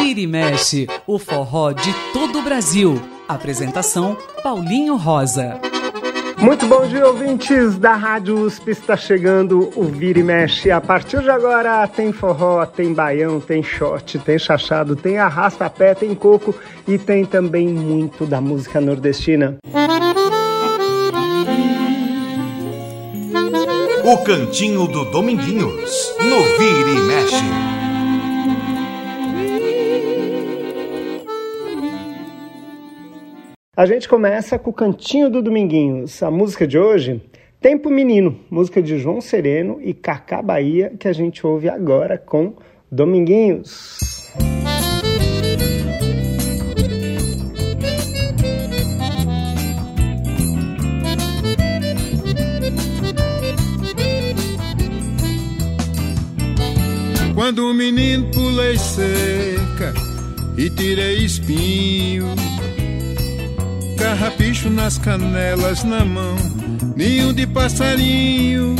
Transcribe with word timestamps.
Vira 0.00 0.20
e 0.20 0.26
mexe, 0.26 0.86
o 1.06 1.18
forró 1.18 1.72
de 1.72 1.92
todo 2.12 2.38
o 2.38 2.42
Brasil. 2.42 3.00
Apresentação 3.28 4.16
Paulinho 4.42 4.96
Rosa. 4.96 5.60
Muito 6.38 6.66
bom 6.66 6.86
dia, 6.86 7.04
ouvintes 7.04 7.76
da 7.76 7.94
Rádio 7.94 8.38
USP. 8.38 8.70
Está 8.70 8.96
chegando 8.96 9.72
o 9.74 9.84
Vira 9.84 10.20
e 10.20 10.22
Mexe. 10.22 10.70
A 10.70 10.80
partir 10.80 11.20
de 11.20 11.30
agora 11.30 11.86
tem 11.88 12.12
forró, 12.12 12.64
tem 12.64 12.94
baião, 12.94 13.40
tem 13.40 13.60
shot, 13.60 14.20
tem 14.20 14.38
chachado, 14.38 14.94
tem 14.94 15.18
arrasta-pé, 15.18 15.94
tem 15.94 16.14
coco 16.14 16.54
e 16.86 16.96
tem 16.96 17.24
também 17.24 17.68
muito 17.68 18.24
da 18.24 18.40
música 18.40 18.80
nordestina. 18.80 19.58
O 24.10 24.16
Cantinho 24.24 24.88
do 24.88 25.04
Dominguinhos, 25.04 26.14
no 26.18 26.42
Vira 26.56 26.90
e 26.90 27.02
Mexe. 27.02 27.44
A 33.76 33.84
gente 33.84 34.08
começa 34.08 34.58
com 34.58 34.70
o 34.70 34.72
Cantinho 34.72 35.28
do 35.28 35.42
Dominguinhos. 35.42 36.22
A 36.22 36.30
música 36.30 36.66
de 36.66 36.78
hoje, 36.78 37.20
Tempo 37.60 37.90
Menino, 37.90 38.40
música 38.50 38.80
de 38.80 38.96
João 38.96 39.20
Sereno 39.20 39.78
e 39.82 39.92
Cacá 39.92 40.40
Bahia, 40.40 40.90
que 40.98 41.06
a 41.06 41.12
gente 41.12 41.46
ouve 41.46 41.68
agora 41.68 42.16
com 42.16 42.54
Dominguinhos. 42.90 43.98
Quando 57.38 57.70
o 57.70 57.72
menino 57.72 58.24
pulei 58.32 58.76
cerca 58.76 59.94
e 60.56 60.68
tirei 60.68 61.24
espinho. 61.24 62.34
Carrapicho 63.96 64.68
nas 64.68 64.98
canelas 64.98 65.84
na 65.84 66.04
mão, 66.04 66.34
ninho 66.96 67.32
de 67.32 67.46
passarinho, 67.46 68.74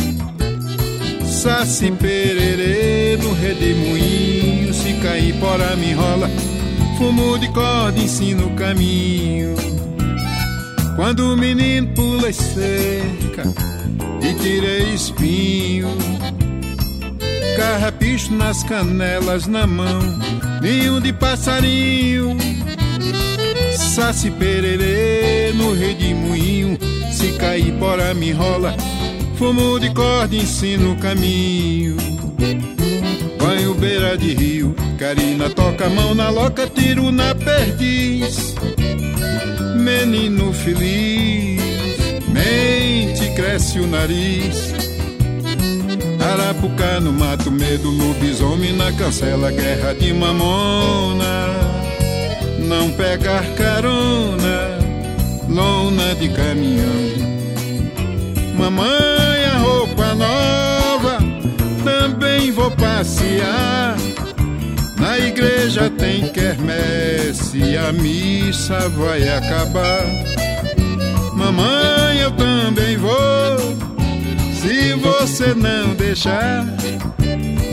saci 1.23 1.89
pererê 1.89 3.17
no 3.23 3.31
redemoinho, 3.31 4.73
se 4.73 4.91
cair 4.95 5.35
porá 5.39 5.77
me 5.77 5.91
enrola, 5.91 6.29
fumo 6.97 7.39
de 7.39 7.47
corda 7.53 7.97
ensina 7.97 8.43
o 8.43 8.53
caminho. 8.55 9.55
Quando 10.97 11.31
o 11.31 11.37
menino 11.37 11.87
pula 11.95 12.29
e 12.29 12.33
cerca 12.33 13.43
e 14.21 14.33
tira 14.33 14.79
espinho, 14.93 15.87
carrapicho 17.55 17.88
nas 18.31 18.63
canelas 18.63 19.45
na 19.45 19.67
mão, 19.67 19.99
ninho 20.61 20.99
de 20.99 21.13
passarinho. 21.13 22.35
Saci 23.75 24.31
pererê 24.31 25.51
no 25.53 25.73
redemoinho 25.73 26.77
Se 27.11 27.33
cair 27.33 27.71
bora 27.73 28.13
me 28.13 28.29
enrola. 28.29 28.75
Fumo 29.35 29.79
de 29.79 29.93
corda 29.93 30.35
ensino 30.35 30.93
o 30.93 30.95
caminho. 30.97 31.97
Banho 33.37 33.73
beira 33.75 34.17
de 34.17 34.33
rio 34.33 34.75
Carina 34.97 35.49
toca 35.49 35.85
a 35.85 35.89
mão 35.89 36.13
na 36.13 36.29
loca 36.29 36.67
Tiro 36.67 37.11
na 37.11 37.33
perdiz. 37.35 38.55
Menino 39.75 40.51
feliz 40.51 41.61
Mente 42.27 43.33
cresce 43.35 43.79
o 43.79 43.87
nariz 43.87 44.78
Arapuca 46.19 46.99
no 46.99 47.13
mato, 47.13 47.51
medo, 47.51 47.89
lobisomem 47.89 48.73
na 48.73 48.91
cancela, 48.91 49.51
guerra 49.51 49.93
de 49.93 50.13
mamona 50.13 51.69
não 52.69 52.91
pegar 52.91 53.43
carona, 53.55 54.77
lona 55.49 56.13
de 56.13 56.29
caminhão. 56.29 57.29
Mamãe, 58.55 59.45
a 59.51 59.57
roupa 59.57 60.13
nova, 60.13 61.17
também 61.83 62.51
vou 62.51 62.69
passear. 62.71 63.97
Na 64.99 65.17
igreja 65.17 65.89
tem 65.89 66.27
quermesse, 66.29 67.75
a 67.75 67.91
missa 67.91 68.87
vai 68.89 69.27
acabar. 69.27 70.05
Mamãe, 71.33 72.19
eu 72.19 72.31
também 72.31 72.97
vou, 72.97 73.75
se 74.79 74.93
você 74.93 75.53
não 75.53 75.93
deixar. 75.93 76.65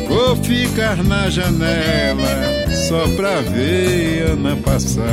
Vou 0.09 0.37
ficar 0.43 0.97
na 1.05 1.31
janela 1.31 2.67
só 2.89 3.07
pra 3.15 3.41
ver 3.43 4.33
Ana 4.33 4.57
passar. 4.57 5.05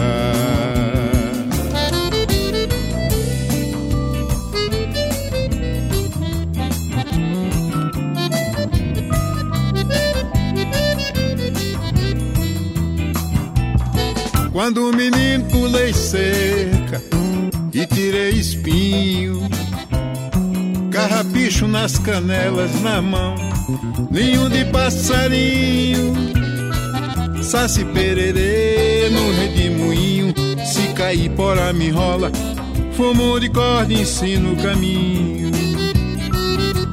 Quando 14.52 14.90
o 14.90 14.96
menino 14.96 15.46
pulei 15.52 15.94
cerca 15.94 17.02
e 17.74 17.86
tirei 17.88 18.32
espinho, 18.32 19.50
carrapicho 20.94 21.68
nas 21.68 21.98
canelas 21.98 22.80
na 22.82 23.02
mão, 23.02 23.34
ninho 24.12 24.48
de 24.48 24.64
passarinho 24.66 26.14
Saci 27.42 27.84
pererê 27.84 29.10
no 29.12 29.32
redemoinho 29.32 30.34
Se 30.64 30.94
cair 30.94 31.32
porá 31.32 31.74
me 31.74 31.88
enrola 31.88 32.32
Fumo 32.96 33.40
de 33.40 33.50
corda 33.50 33.92
ensino 33.92 34.54
o 34.54 34.56
caminho. 34.56 35.52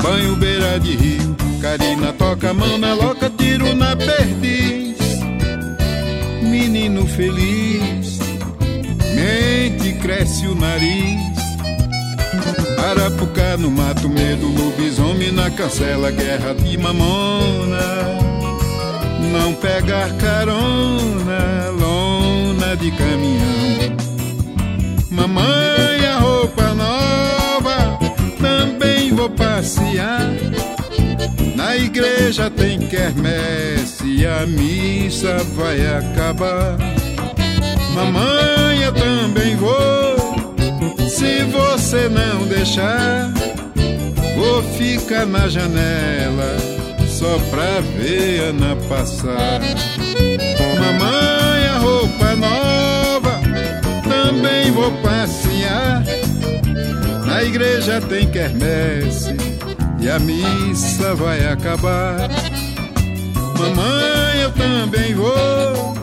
Banho 0.03 0.35
beira 0.37 0.81
de 0.81 0.97
rio 0.97 1.37
Carina 1.61 2.13
toca 2.15 2.55
mão 2.55 2.79
na 2.79 2.95
loca 2.95 3.31
Tiro 3.31 3.75
na 3.75 3.95
perdiz. 3.95 4.97
Menino 6.43 7.07
feliz 7.07 8.19
Mente 9.15 9.93
cresce 10.01 10.47
o 10.47 10.55
nariz 10.55 11.30
Arapuca 12.89 13.57
no 13.57 13.71
mato, 13.71 14.09
medo, 14.09 14.47
lobisomem 14.47 15.33
na 15.33 15.51
cancela, 15.51 16.11
guerra 16.11 16.55
de 16.55 16.77
mamona 16.79 18.31
não 19.31 19.55
pegar 19.55 20.11
carona, 20.17 21.71
lona 21.79 22.77
de 22.77 22.91
caminhão. 22.91 23.97
Mamãe, 25.11 26.07
a 26.07 26.19
roupa 26.19 26.75
nova, 26.75 27.99
também 28.41 29.15
vou 29.15 29.31
passear. 29.31 30.29
Na 31.55 31.77
igreja 31.77 32.51
tem 32.51 32.79
quermesse, 32.79 34.27
a 34.27 34.47
missa 34.47 35.37
vai 35.55 35.81
acabar. 35.87 36.77
Mamãe, 37.95 38.83
eu 38.83 38.93
também 38.93 39.57
vou, 39.57 40.10
se 41.21 41.45
você 41.45 42.09
não 42.09 42.47
deixar, 42.47 43.31
vou 44.35 44.63
ficar 44.63 45.27
na 45.27 45.49
janela 45.49 46.57
só 47.07 47.39
pra 47.51 47.81
ver 47.95 48.41
Ana 48.49 48.75
passar. 48.89 49.61
Mamãe, 50.81 51.67
a 51.69 51.79
roupa 51.79 52.37
nova, 52.37 53.39
também 54.03 54.71
vou 54.71 54.91
passear. 55.03 56.03
Na 57.27 57.45
igreja 57.45 58.01
tem 58.01 58.27
quermesse 58.31 59.37
e 60.01 60.09
a 60.09 60.19
missa 60.19 61.15
vai 61.17 61.47
acabar. 61.47 62.31
Mamãe, 63.59 64.41
eu 64.41 64.53
também 64.53 65.13
vou, 65.13 65.95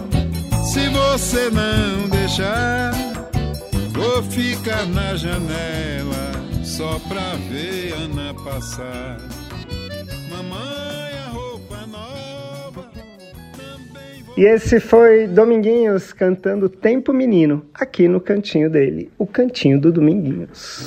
se 0.63 0.87
você 0.89 1.49
não 1.49 2.07
deixar. 2.07 3.26
Vou 3.97 4.21
ficar 4.21 4.85
na 4.85 5.15
janela 5.15 6.31
só 6.63 6.99
pra 7.09 7.35
ver 7.49 7.93
Ana 7.93 8.31
passar. 8.35 9.17
E 14.37 14.43
esse 14.45 14.79
foi 14.79 15.25
Dominguinhos 15.25 16.13
cantando 16.13 16.69
Tempo 16.69 17.11
Menino, 17.11 17.65
aqui 17.73 18.07
no 18.07 18.21
cantinho 18.21 18.69
dele, 18.69 19.09
o 19.17 19.25
cantinho 19.25 19.81
do 19.81 19.91
Dominguinhos. 19.91 20.85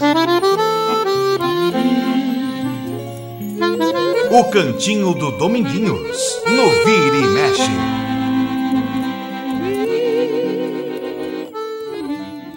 O 4.30 4.44
cantinho 4.52 5.12
do 5.14 5.32
Dominguinhos, 5.32 6.42
no 6.46 6.70
Vira 6.84 7.16
e 7.16 7.26
Mexe. 7.26 8.09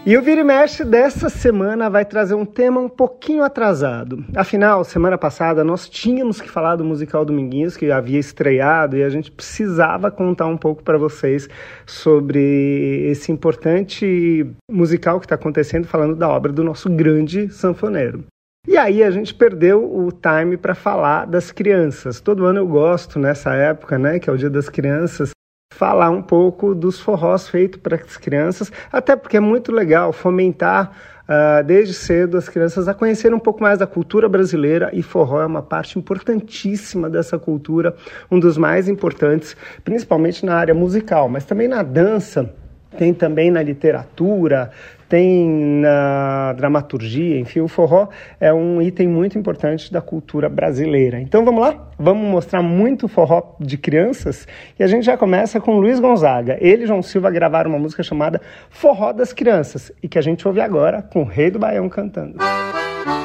E 0.06 0.18
o 0.18 0.22
Vira 0.22 0.44
Mexe 0.44 0.84
dessa 0.84 1.30
semana 1.30 1.90
vai 1.90 2.04
trazer 2.04 2.34
um 2.34 2.44
tema 2.44 2.82
um 2.82 2.90
pouquinho 2.90 3.42
atrasado. 3.42 4.26
Afinal, 4.36 4.84
semana 4.84 5.18
passada 5.18 5.64
nós 5.64 5.88
tínhamos 5.88 6.42
que 6.42 6.52
falar 6.52 6.76
do 6.76 6.84
musical 6.84 7.24
Dominguinhos, 7.24 7.78
que 7.78 7.90
havia 7.90 8.20
estreado, 8.20 8.98
e 8.98 9.04
a 9.04 9.08
gente 9.08 9.32
precisava 9.32 10.12
contar 10.12 10.48
um 10.48 10.58
pouco 10.58 10.84
para 10.84 10.98
vocês 10.98 11.48
sobre 11.86 13.08
esse 13.10 13.32
importante 13.32 14.46
musical 14.70 15.22
que 15.22 15.26
está 15.26 15.36
acontecendo, 15.36 15.88
falando 15.88 16.18
da 16.18 16.28
obra 16.28 16.52
do 16.52 16.66
nosso 16.66 16.90
grande 16.90 17.48
sanfoneiro. 17.48 18.26
E 18.68 18.76
aí 18.78 19.02
a 19.04 19.12
gente 19.12 19.34
perdeu 19.34 19.86
o 19.86 20.12
time 20.12 20.58
para 20.58 20.76
falar 20.76 21.26
das 21.26 21.50
crianças. 21.50 22.20
Todo 22.20 22.46
ano 22.46 22.60
eu 22.60 22.68
gosto 22.68 23.20
nessa 23.20 23.54
época, 23.56 23.98
né, 23.98 24.20
que 24.20 24.30
é 24.30 24.34
o 24.34 24.38
Dia 24.38 24.50
das 24.50 24.68
Crianças, 24.68 25.32
falar 25.74 26.12
um 26.12 26.22
pouco 26.22 26.76
dos 26.76 27.00
forrós 27.00 27.48
feitos 27.48 27.82
para 27.82 27.96
as 27.96 28.18
crianças, 28.18 28.72
até 28.92 29.16
porque 29.16 29.38
é 29.38 29.40
muito 29.40 29.72
legal 29.72 30.14
fomentar 30.14 30.92
uh, 31.24 31.64
desde 31.64 31.94
cedo 31.94 32.38
as 32.38 32.48
crianças 32.48 32.88
a 32.88 32.94
conhecerem 32.94 33.36
um 33.36 33.40
pouco 33.40 33.62
mais 33.62 33.80
da 33.80 33.88
cultura 33.88 34.30
brasileira 34.30 34.92
e 34.94 35.02
forró 35.02 35.42
é 35.42 35.46
uma 35.46 35.64
parte 35.64 35.98
importantíssima 35.98 37.10
dessa 37.10 37.40
cultura, 37.40 37.96
um 38.30 38.40
dos 38.40 38.58
mais 38.58 38.88
importantes, 38.88 39.58
principalmente 39.84 40.46
na 40.46 40.56
área 40.56 40.74
musical, 40.74 41.28
mas 41.28 41.44
também 41.44 41.68
na 41.68 41.82
dança 41.82 42.54
tem 42.98 43.14
também 43.14 43.52
na 43.52 43.62
literatura, 43.62 44.72
tem 45.14 45.48
na 45.80 46.54
dramaturgia, 46.54 47.40
enfim, 47.40 47.60
o 47.60 47.68
forró 47.68 48.08
é 48.40 48.52
um 48.52 48.82
item 48.82 49.08
muito 49.08 49.38
importante 49.38 49.94
da 49.94 50.02
cultura 50.02 50.50
brasileira. 50.50 51.20
Então 51.20 51.46
vamos 51.46 51.62
lá? 51.62 51.88
Vamos 52.00 52.28
mostrar 52.28 52.64
muito 52.64 53.08
forró 53.08 53.56
de 53.60 53.78
crianças 53.78 54.48
e 54.80 54.84
a 54.84 54.88
gente 54.88 55.06
já 55.06 55.16
começa 55.16 55.62
com 55.62 55.78
Luiz 55.78 56.00
Gonzaga. 56.00 56.58
Ele 56.60 56.86
e 56.86 56.88
João 56.88 57.04
Silva 57.04 57.30
gravaram 57.30 57.70
uma 57.70 57.80
música 57.80 58.02
chamada 58.02 58.42
Forró 58.70 59.12
das 59.12 59.32
Crianças 59.32 59.92
e 60.02 60.08
que 60.08 60.18
a 60.18 60.22
gente 60.22 60.48
ouve 60.48 60.62
agora 60.62 61.02
com 61.02 61.22
o 61.22 61.26
Rei 61.26 61.52
do 61.52 61.60
Baião 61.60 61.88
cantando. 61.88 62.38
Alô, 62.40 63.23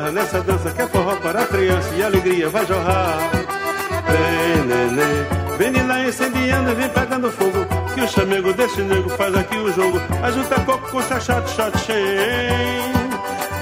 garra 0.00 0.12
nessa 0.12 0.40
dança 0.40 0.70
que 0.70 0.82
é 0.82 0.86
forró 0.86 1.14
para 1.16 1.42
a 1.42 1.46
criança 1.46 1.94
e 1.94 2.02
alegria 2.02 2.48
vai 2.48 2.64
jorrar. 2.64 3.18
Vem, 4.08 4.64
neném, 4.66 5.58
vem 5.58 5.72
de 5.72 5.82
lá 5.82 6.00
incendiando 6.00 6.70
e 6.70 6.74
vem 6.74 6.88
pegando 6.88 7.30
fogo. 7.30 7.66
Que 7.94 8.00
o 8.00 8.08
chamego 8.08 8.52
desse 8.54 8.80
nego 8.80 9.10
faz 9.10 9.34
aqui 9.34 9.56
o 9.56 9.72
jogo. 9.72 10.00
Ajunta 10.22 10.60
coco 10.60 10.90
com 10.90 11.02
chachate, 11.02 11.50
shot 11.50 11.78
cheio. 11.80 12.00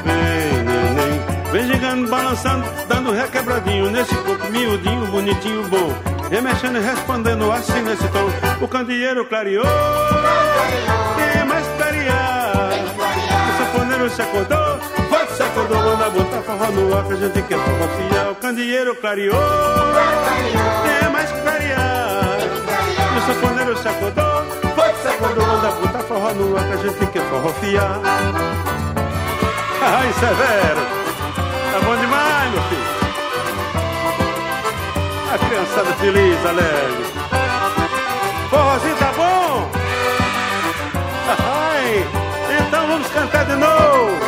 Vem, 0.05 0.63
neném, 0.65 1.21
vem 1.53 1.67
chegando, 1.67 2.09
balançando, 2.09 2.65
dando 2.89 3.13
requebradinho 3.13 3.91
nesse 3.91 4.15
corpo 4.15 4.51
miudinho, 4.51 5.07
bonitinho, 5.07 5.65
bom 5.69 6.19
remexendo 6.31 6.77
e 6.79 6.83
respondendo 6.83 7.51
assim 7.51 7.81
nesse 7.83 8.07
tom. 8.09 8.29
O 8.61 8.69
candeeiro 8.69 9.25
clareou, 9.25 9.65
tem 11.17 11.45
mais 11.47 11.67
clarear. 11.79 12.71
O 13.49 13.59
safoneiro 13.59 14.11
se 14.11 14.21
acordou, 14.21 14.98
acordou, 15.59 15.83
manda 15.83 16.11
botar 16.11 16.43
forró 16.43 16.71
no 16.71 16.97
ar 16.97 17.05
que 17.05 17.13
a 17.13 17.17
gente 17.17 17.43
quer 17.43 17.59
forró. 17.59 18.31
O 18.31 18.35
candeeiro 18.37 18.95
clareou, 18.97 19.35
tem 20.85 21.11
mais 21.11 21.31
clarear. 21.33 22.39
O 23.17 23.21
safoneiro 23.27 23.77
se 23.77 23.89
acordou, 23.89 24.45
vai 24.77 24.95
se 24.95 25.09
acordou, 25.09 25.47
manda 25.47 25.71
botar 25.71 25.99
forró 26.01 26.35
no 26.35 26.57
ar 26.57 26.65
que 26.65 26.73
a 26.73 26.77
gente 26.77 27.07
quer 27.07 27.23
forró 27.23 27.49
fiar. 27.55 28.01
Ai, 29.81 30.13
severo, 30.13 30.81
tá 31.73 31.81
bom 31.85 31.97
demais, 31.97 32.51
meu 32.53 32.63
filho. 32.63 32.99
A 35.33 35.39
criançada 35.39 35.93
feliz, 35.95 36.47
alegre. 36.47 37.05
Forrozinho 38.51 38.97
tá 38.97 39.13
bom? 39.17 39.71
Ai, 41.29 42.07
então 42.67 42.87
vamos 42.87 43.09
cantar 43.09 43.45
de 43.45 43.57
novo. 43.57 44.28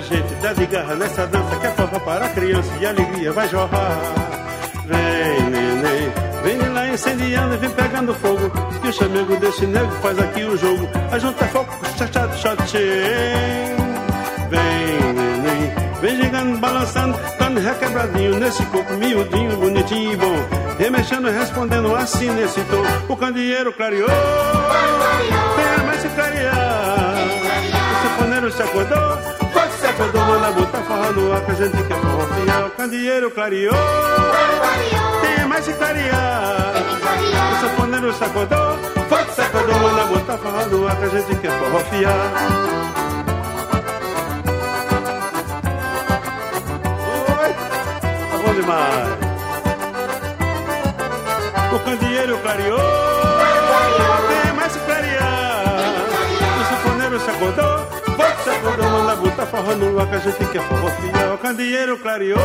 Gente, 0.00 0.34
dá 0.40 0.54
de 0.54 0.64
garra 0.66 0.94
nessa 0.94 1.26
dança 1.26 1.56
que 1.56 1.66
é 1.66 1.70
forró 1.70 1.98
para 2.00 2.24
a 2.24 2.28
criança 2.30 2.70
e 2.80 2.86
alegria 2.86 3.30
vai 3.30 3.46
jorrar. 3.46 3.98
Vem, 4.86 5.50
neném, 5.50 6.12
vem 6.42 6.68
lá 6.70 6.88
incendiando 6.88 7.54
e 7.54 7.58
vem 7.58 7.70
pegando 7.70 8.14
fogo. 8.14 8.50
Que 8.80 8.88
o 8.88 8.92
chamego 8.92 9.36
desse 9.36 9.66
nego 9.66 9.90
faz 10.00 10.18
aqui 10.18 10.44
o 10.44 10.56
jogo. 10.56 10.88
A 11.10 11.18
junta 11.18 11.44
fogo, 11.46 11.68
chachado, 11.98 12.34
shot, 12.38 12.56
Vem, 14.48 15.12
neném, 15.12 15.74
Vem 16.00 16.22
chegando, 16.22 16.58
balançando, 16.58 17.18
dando 17.38 17.60
requebradinho 17.60 18.38
nesse 18.40 18.64
corpo 18.66 18.94
miudinho, 18.94 19.56
bonitinho 19.58 20.14
e 20.14 20.16
bom. 20.16 20.36
Remexendo, 20.78 21.28
respondendo 21.28 21.94
assim 21.94 22.30
nesse 22.30 22.60
tom. 22.62 23.12
O 23.12 23.16
candeeiro 23.16 23.72
clareou, 23.74 24.08
tem 24.08 25.86
mais 25.86 26.00
se 26.00 26.08
clarear. 26.08 27.14
O 27.92 28.02
safoneiro 28.02 28.50
se 28.50 28.62
acordou, 28.62 29.42
acordou, 29.92 30.24
manda 30.24 30.50
botar 30.52 30.82
forró 30.82 31.12
no 31.12 31.32
ar 31.32 31.40
que 31.44 31.50
a 31.50 31.54
gente 31.54 31.82
quer 31.84 31.96
forró. 31.96 32.66
O 32.66 32.70
candeeiro 32.70 33.30
clareou, 33.30 33.74
tem 35.20 35.46
mais 35.46 35.64
se 35.64 35.72
clarear. 35.74 36.72
O 37.52 37.60
safoneiro 37.60 38.12
se 38.12 38.24
acordou, 38.24 38.78
foi 39.08 39.24
se 39.34 39.40
acordou, 39.40 39.78
manda 39.78 40.04
botar 40.04 40.38
forró 40.38 40.66
no 40.66 40.88
ar 40.88 40.96
que 40.96 41.04
a 41.04 41.08
gente 41.08 41.36
quer 41.36 41.52
forró 41.58 41.78
fiar. 41.80 42.32
bom 48.44 48.54
demais. 48.54 49.18
O 51.72 51.78
candeeiro 51.78 52.38
clareou, 52.38 52.78
tem 54.28 54.52
mais 54.54 54.76
clarear. 54.76 55.64
O 56.60 56.64
sanfoneiro 56.68 57.20
se 57.20 57.30
acordou, 57.30 58.01
acordou, 58.50 58.90
manda 58.90 59.16
botar 59.16 59.46
forró 59.46 59.74
no 59.74 60.00
ar 60.00 60.06
que 60.06 60.14
a 60.14 60.18
gente 60.18 60.44
quer 60.46 60.62
forró 60.62 60.88
fiel. 60.88 61.38
Candeeiro 61.38 61.98
clareou, 61.98 62.38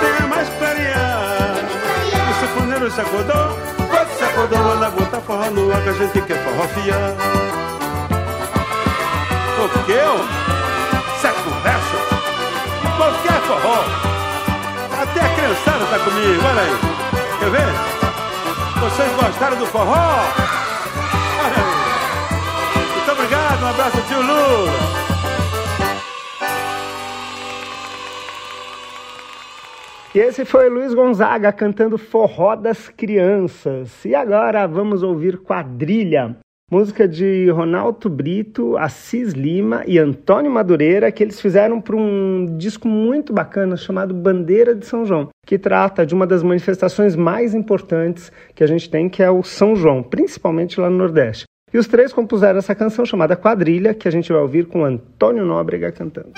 tem 0.00 0.28
mais 0.28 0.48
clarear. 0.58 1.54
O 2.30 2.34
você 2.34 2.90
se 4.14 4.24
acordou, 4.24 4.58
manda 4.58 4.90
botar 4.90 5.20
forró 5.20 5.50
no 5.50 5.72
ar 5.72 5.82
que 5.82 5.88
a 5.88 5.92
gente 5.92 6.20
quer 6.22 6.44
forró 6.44 6.68
fiel. 6.68 7.16
O 9.58 9.68
que? 9.84 9.92
Isso 11.16 11.26
é 11.26 11.32
conversa? 11.32 11.96
Qualquer 12.96 13.40
forró 13.42 14.08
até 15.00 15.20
a 15.20 15.28
criançada 15.28 15.84
tá 15.86 15.98
comigo, 16.00 16.42
olha 16.44 16.62
aí. 16.62 16.78
Quer 17.38 17.50
ver? 17.50 17.68
Vocês 18.80 19.12
gostaram 19.12 19.56
do 19.56 19.66
forró? 19.66 20.57
Obrigado, 23.58 23.62
um 23.62 23.66
abraço, 23.66 24.02
tio 24.06 24.22
Lula. 24.22 24.72
E 30.14 30.18
esse 30.18 30.44
foi 30.44 30.68
Luiz 30.68 30.94
Gonzaga 30.94 31.52
cantando 31.52 31.98
Forró 31.98 32.56
das 32.56 32.88
Crianças. 32.88 34.04
E 34.04 34.14
agora 34.14 34.66
vamos 34.66 35.02
ouvir 35.02 35.38
Quadrilha, 35.38 36.36
Música 36.70 37.06
de 37.06 37.48
Ronaldo 37.50 38.10
Brito, 38.10 38.76
Assis 38.76 39.32
Lima 39.32 39.84
e 39.86 39.98
Antônio 39.98 40.50
Madureira, 40.50 41.10
que 41.12 41.22
eles 41.22 41.40
fizeram 41.40 41.80
para 41.80 41.96
um 41.96 42.56
disco 42.58 42.86
muito 42.86 43.32
bacana 43.32 43.76
chamado 43.76 44.12
Bandeira 44.12 44.74
de 44.74 44.84
São 44.84 45.04
João, 45.06 45.28
que 45.46 45.58
trata 45.58 46.04
de 46.04 46.14
uma 46.14 46.26
das 46.26 46.42
manifestações 46.42 47.16
mais 47.16 47.54
importantes 47.54 48.30
que 48.54 48.62
a 48.62 48.66
gente 48.66 48.90
tem, 48.90 49.08
que 49.08 49.22
é 49.22 49.30
o 49.30 49.42
São 49.42 49.74
João, 49.74 50.02
principalmente 50.02 50.80
lá 50.80 50.90
no 50.90 50.98
Nordeste. 50.98 51.46
E 51.72 51.78
os 51.78 51.86
três 51.86 52.12
compuseram 52.12 52.58
essa 52.58 52.74
canção 52.74 53.04
chamada 53.04 53.36
Quadrilha, 53.36 53.92
que 53.94 54.08
a 54.08 54.10
gente 54.10 54.32
vai 54.32 54.40
ouvir 54.40 54.66
com 54.66 54.84
Antônio 54.84 55.44
Nóbrega 55.44 55.92
cantando. 55.92 56.32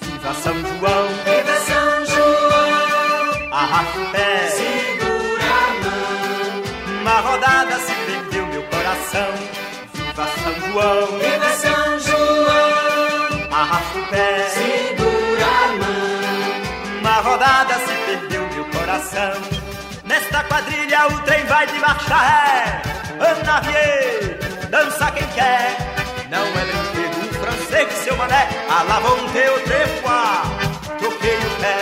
Viva 0.00 0.34
São 0.34 0.54
João! 0.62 1.32
arrasta 3.52 4.00
o 4.00 4.06
pé, 4.12 4.48
segura 4.48 5.44
a 5.44 5.68
mão. 5.84 7.00
Uma 7.00 7.20
rodada 7.20 7.76
se 7.76 7.92
prendeu 8.04 8.46
meu 8.46 8.62
coração. 8.64 9.32
Viva 9.94 10.26
São 10.26 10.72
João, 10.72 11.06
viva 11.18 11.52
São 11.54 11.98
João. 12.00 13.52
Arrasta 13.52 13.98
o 13.98 14.06
pé, 14.08 14.48
segura 14.48 14.91
Nesta 20.04 20.44
quadrilha 20.44 21.06
o 21.08 21.18
trem 21.22 21.44
vai 21.46 21.66
de 21.66 21.78
marcha 21.80 22.16
ré. 22.16 22.82
Anavier, 23.20 24.38
dança 24.70 25.10
quem 25.10 25.26
quer. 25.28 25.76
Não 26.30 26.46
é 26.46 26.64
brinquedo, 26.64 27.34
francês 27.40 27.92
seu 28.04 28.16
voltei 29.00 29.48
o 29.48 29.60
trepoá, 29.60 30.42
toquei 31.00 31.36
o 31.36 31.50
pé. 31.60 31.78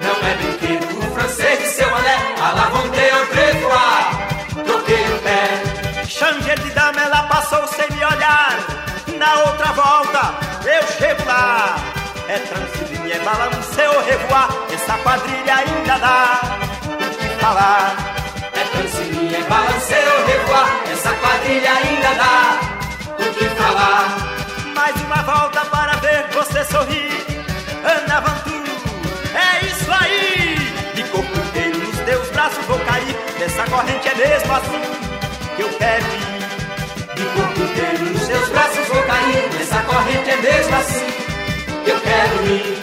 Não 0.00 0.28
é 0.28 0.34
brinquedo 0.36 0.98
francês 1.14 1.74
seu 1.74 1.90
mané, 1.90 2.16
a 2.40 2.52
lá 2.52 2.68
voltei 2.70 3.12
o 3.12 3.26
trepoá, 3.26 4.10
toquei 4.66 5.04
o 5.04 5.18
pé. 5.18 6.04
Changer 6.06 6.58
de 6.60 6.70
dama, 6.70 7.00
ela 7.00 7.22
passou 7.24 7.66
sem 7.68 7.90
me 7.90 8.04
olhar. 8.04 8.58
Na 9.18 9.34
outra 9.40 9.72
volta, 9.72 10.34
eu 10.64 10.82
chego 10.96 11.24
lá. 11.26 11.97
É 12.28 12.38
transilinha, 12.40 13.14
é 13.14 13.18
balanceu, 13.20 14.04
revoar. 14.04 14.50
Essa 14.70 14.98
quadrilha 14.98 15.56
ainda 15.56 15.98
dá 15.98 16.40
o 16.84 17.16
que 17.16 17.28
falar. 17.40 17.96
É 18.52 18.64
transilinha, 18.64 19.38
é 19.38 19.42
balanceu, 19.44 20.26
revoar. 20.26 20.68
Essa 20.92 21.12
quadrilha 21.14 21.72
ainda 21.72 22.14
dá 22.16 22.60
o 23.18 23.32
que 23.32 23.44
falar. 23.48 24.16
Mais 24.74 24.94
uma 25.00 25.22
volta 25.22 25.64
para 25.70 25.96
ver 25.96 26.26
você 26.34 26.64
sorrir. 26.66 27.24
Ana 27.82 28.20
Vantu, 28.20 28.62
é 29.34 29.66
isso 29.66 29.90
aí. 29.90 30.92
De 30.96 31.04
corpo 31.04 31.34
inteiro 31.34 31.78
nos 31.78 31.98
teus 32.00 32.28
braços 32.28 32.64
vou 32.66 32.78
cair. 32.80 33.16
Dessa 33.38 33.64
corrente 33.70 34.06
é 34.06 34.14
mesmo 34.14 34.52
assim 34.52 34.82
que 35.56 35.62
eu 35.62 35.70
quero 35.78 36.04
ir. 36.04 37.14
De 37.14 37.24
corpo 37.24 37.62
inteiro 37.62 38.04
nos 38.04 38.26
teus 38.26 38.48
braços 38.50 38.86
vou 38.88 39.02
cair. 39.04 39.50
Nessa 39.58 39.82
corrente 39.84 40.30
é 40.30 40.36
mesmo 40.36 40.76
assim 40.76 41.17
eu 41.88 42.00
quero 42.00 42.46
ir. 42.46 42.78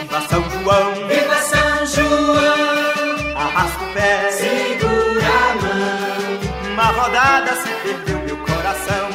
Viva 0.00 0.20
São 0.28 0.44
João, 0.50 0.94
Viva 1.08 1.36
São 1.42 1.86
João, 1.86 3.36
arrasta 3.36 3.84
o 3.84 3.92
pé. 3.92 4.30
segura 4.32 5.26
a 5.26 5.54
mão. 5.62 6.72
Uma 6.72 6.84
rodada 6.84 7.52
se 7.56 7.68
perdeu 7.82 8.18
meu 8.26 8.36
coração. 8.38 9.08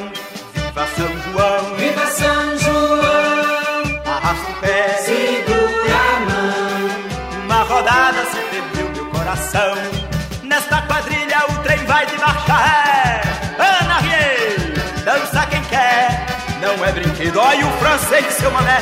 Viva 0.56 0.88
São 0.96 1.12
João, 1.32 1.76
Viva 1.76 2.06
São 2.08 2.58
João, 2.58 4.02
arrasta 4.06 4.52
o 4.52 4.56
pé. 4.62 4.88
segura 5.06 5.96
a 5.96 6.20
mão. 6.30 7.44
Uma 7.46 7.64
rodada 7.64 8.26
se 8.32 8.38
perdeu 8.52 8.90
meu 8.96 9.06
coração. 9.12 9.76
Nesta 10.44 10.82
quadrilha 10.84 11.40
o 11.50 11.64
trem 11.64 11.84
vai 11.86 12.06
de 12.06 12.18
marcha 12.18 12.54
ré. 12.54 12.93
Brinquedo, 17.24 17.40
olha 17.40 17.66
o 17.66 17.72
francês 17.78 18.26
de 18.26 18.34
seu 18.34 18.52
mané. 18.52 18.80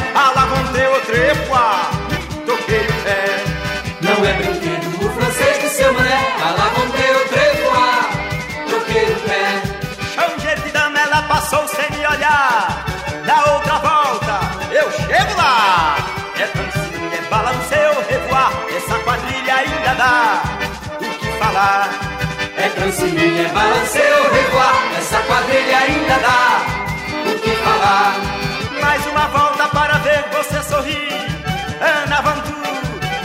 Ter 0.74 0.88
o 0.88 1.00
trepoá. 1.02 1.92
Toquei 2.46 2.80
o 2.80 3.04
pé. 3.04 3.44
Não 4.02 4.26
é 4.26 4.34
brinquedo 4.34 5.06
o 5.06 5.10
francês 5.14 5.62
de 5.62 5.70
seu 5.70 5.94
mané, 5.94 6.36
a 6.42 6.50
lá 6.50 6.72
vão 6.76 6.90
ter 6.90 7.16
o 7.16 7.28
trevoar. 7.30 8.10
Troquei 8.68 9.04
o 9.04 9.20
pé, 9.20 9.62
Changer 10.16 10.60
de 10.60 10.72
dama, 10.72 11.00
ela 11.00 11.22
passou 11.24 11.68
sem 11.68 11.92
me 11.92 12.08
olhar. 12.08 12.86
Na 13.26 13.54
outra 13.54 13.78
volta, 13.78 14.40
eu 14.72 14.92
chego 14.92 15.38
lá. 15.38 15.98
É 16.40 16.48
dancinha, 16.58 17.18
é 17.18 17.30
balanceio, 17.30 18.06
revoar. 18.10 18.54
Essa 18.76 19.00
quadrilha 19.00 19.56
ainda 19.56 19.94
dá 19.94 20.44
o 21.00 21.20
que 21.20 21.28
falar. 21.38 21.90
é 22.58 22.70
transilinha, 22.70 23.46
é 23.46 23.50
balanceio, 23.50 24.34
revoar. 24.34 24.76
Essa 24.98 25.20
quadrilha 25.22 25.78
ainda 25.78 26.20
dá 26.20 26.71
Mais 28.80 29.06
uma 29.08 29.28
volta 29.28 29.68
para 29.70 29.98
ver 30.00 30.24
você 30.32 30.62
sorrir. 30.70 31.10
Ana 31.82 32.22
Vantu, 32.22 32.56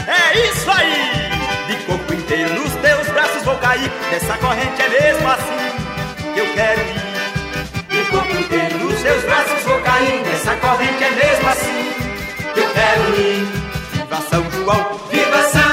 é 0.07 0.47
isso 0.47 0.71
aí. 0.71 1.27
De 1.67 1.75
corpo 1.85 2.13
inteiro 2.13 2.53
nos 2.55 2.73
teus 2.75 3.07
braços 3.09 3.43
vou 3.43 3.55
cair. 3.57 3.91
Nessa 4.11 4.37
corrente 4.37 4.81
é 4.81 4.89
mesmo 4.89 5.27
assim 5.29 6.33
que 6.33 6.39
eu 6.39 6.53
quero 6.53 6.81
ir. 6.81 7.07
De 7.89 8.09
corpo 8.09 8.35
inteiro 8.35 8.79
nos 8.79 9.01
teus 9.01 9.23
braços 9.25 9.63
vou 9.63 9.79
cair. 9.81 10.21
Nessa 10.25 10.55
corrente 10.55 11.03
é 11.03 11.11
mesmo 11.11 11.49
assim 11.49 11.93
que 12.53 12.59
eu 12.59 12.69
quero 12.73 13.21
ir. 13.21 13.47
Viva 13.93 14.21
São 14.29 14.51
João, 14.51 14.99
Viva 15.11 15.49
São! 15.49 15.66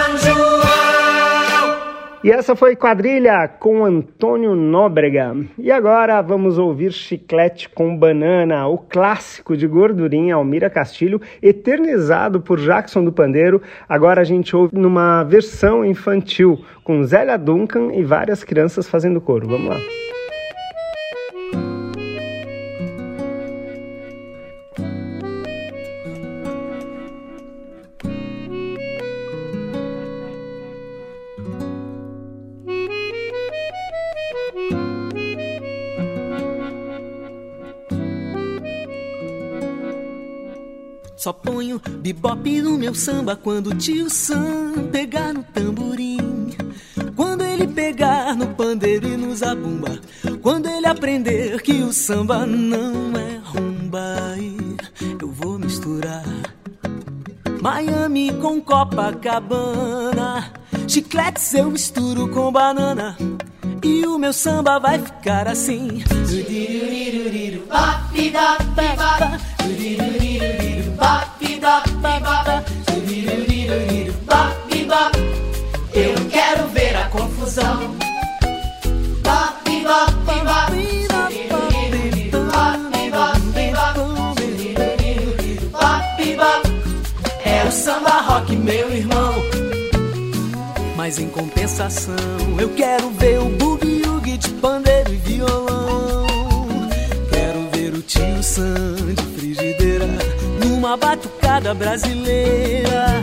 E 2.24 2.30
essa 2.30 2.56
foi 2.56 2.74
Quadrilha 2.74 3.46
com 3.46 3.84
Antônio 3.84 4.54
Nóbrega. 4.54 5.36
E 5.58 5.70
agora 5.70 6.22
vamos 6.22 6.56
ouvir 6.56 6.90
Chiclete 6.90 7.68
com 7.68 7.94
Banana, 7.94 8.66
o 8.66 8.78
clássico 8.78 9.54
de 9.54 9.66
gordurinha 9.66 10.34
Almira 10.34 10.70
Castilho, 10.70 11.20
eternizado 11.42 12.40
por 12.40 12.58
Jackson 12.58 13.04
do 13.04 13.12
Pandeiro. 13.12 13.60
Agora 13.86 14.22
a 14.22 14.24
gente 14.24 14.56
ouve 14.56 14.74
numa 14.74 15.22
versão 15.22 15.84
infantil, 15.84 16.64
com 16.82 17.04
Zélia 17.04 17.36
Duncan 17.36 17.92
e 17.92 18.02
várias 18.02 18.42
crianças 18.42 18.88
fazendo 18.88 19.20
coro. 19.20 19.46
Vamos 19.46 19.68
lá. 19.68 19.76
Só 41.24 41.32
ponho 41.32 41.80
bebop 42.02 42.60
no 42.60 42.76
meu 42.76 42.94
samba 42.94 43.34
quando 43.34 43.68
o 43.68 43.74
tio 43.74 44.10
Sam 44.10 44.90
pegar 44.92 45.32
no 45.32 45.42
tamborim. 45.42 46.50
Quando 47.16 47.42
ele 47.42 47.66
pegar 47.66 48.36
no 48.36 48.48
pandeiro 48.48 49.08
e 49.08 49.16
no 49.16 49.34
zabumba. 49.34 49.98
Quando 50.42 50.68
ele 50.68 50.86
aprender 50.86 51.62
que 51.62 51.80
o 51.80 51.94
samba 51.94 52.44
não 52.44 53.18
é 53.18 53.40
rumba. 53.42 54.36
Eu 55.18 55.30
vou 55.30 55.58
misturar 55.58 56.26
Miami 57.62 58.30
com 58.42 58.60
Copacabana. 58.60 60.52
Chicletes 60.86 61.54
eu 61.54 61.70
misturo 61.70 62.28
com 62.28 62.52
banana. 62.52 63.16
E 63.82 64.06
o 64.06 64.18
meu 64.18 64.34
samba 64.34 64.78
vai 64.78 64.98
ficar 64.98 65.48
assim. 65.48 66.04
Eu 75.94 76.14
quero 76.28 76.68
ver 76.68 76.96
a 76.96 77.08
confusão. 77.08 77.94
É 87.44 87.66
o 87.66 87.72
samba 87.72 88.20
rock, 88.20 88.54
meu 88.56 88.92
irmão. 88.92 89.34
Mas 90.96 91.18
em 91.18 91.28
compensação, 91.28 92.14
eu 92.58 92.68
quero 92.70 93.08
ver 93.10 93.38
o 93.38 93.63
batucada 101.64 101.74
brasileira. 101.74 103.22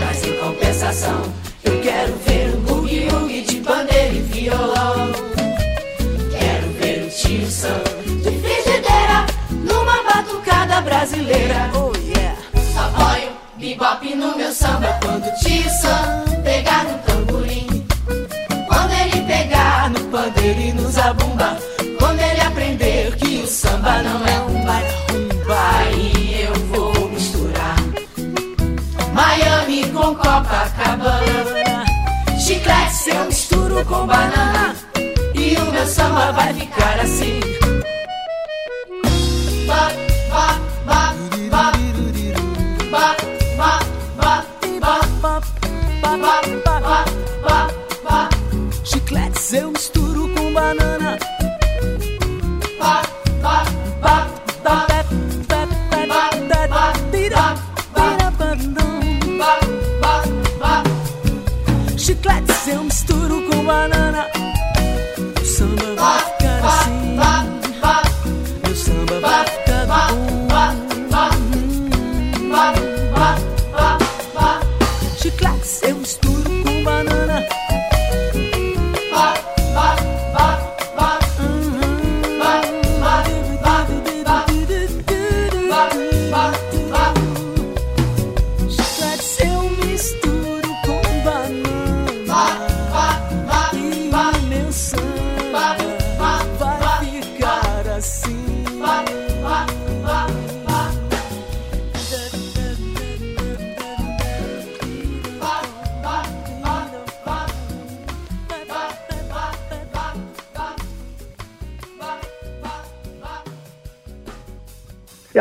Mas 0.00 0.24
em 0.24 0.36
compensação, 0.38 1.22
eu 1.64 1.80
quero 1.80 2.14
ver 2.26 2.54
o 2.54 2.60
boogie 2.60 3.08
woogie 3.08 3.42
de 3.42 3.60
bandeira 3.60 4.12
e 4.12 4.20
violão. 4.20 5.12
Quero 6.38 6.68
ver 6.78 7.06
o 7.06 7.10
tio 7.10 7.50
Sam 7.50 7.82
de 8.22 8.30
frigideira 8.40 9.26
numa 9.50 10.02
batucada 10.02 10.82
brasileira. 10.82 11.70
Oh 11.74 11.92
yeah! 11.96 12.36
Só 12.74 12.90
ponho 12.90 13.30
bebop 13.56 14.14
no 14.14 14.36
meu 14.36 14.52
samba 14.52 14.98
quando 15.02 15.24
tio 15.40 15.70
Sam 15.70 16.35
Copacabana. 30.46 31.84
Chiclete 32.38 33.10
eu 33.10 33.24
misturo 33.24 33.84
com 33.84 34.06
banana. 34.06 34.76
E 35.34 35.56
o 35.56 35.72
meu 35.72 35.86
samba 35.86 36.30
vai 36.32 36.54
ficar 36.54 37.00
assim. 37.00 37.40
Bop, 39.66 39.94
bop. 40.30 40.66
Bop, 40.86 41.74
bop, 42.90 43.22
bop, 43.56 43.84
bop. 45.20 45.46
Bop, 46.00 46.26
bop, 46.64 47.10
bop, 47.42 47.74
bop. 48.04 48.30
Chicletes 48.84 49.52
eu 49.52 49.72
misturo 49.72 50.28
com 50.34 50.52
banana. 50.52 51.18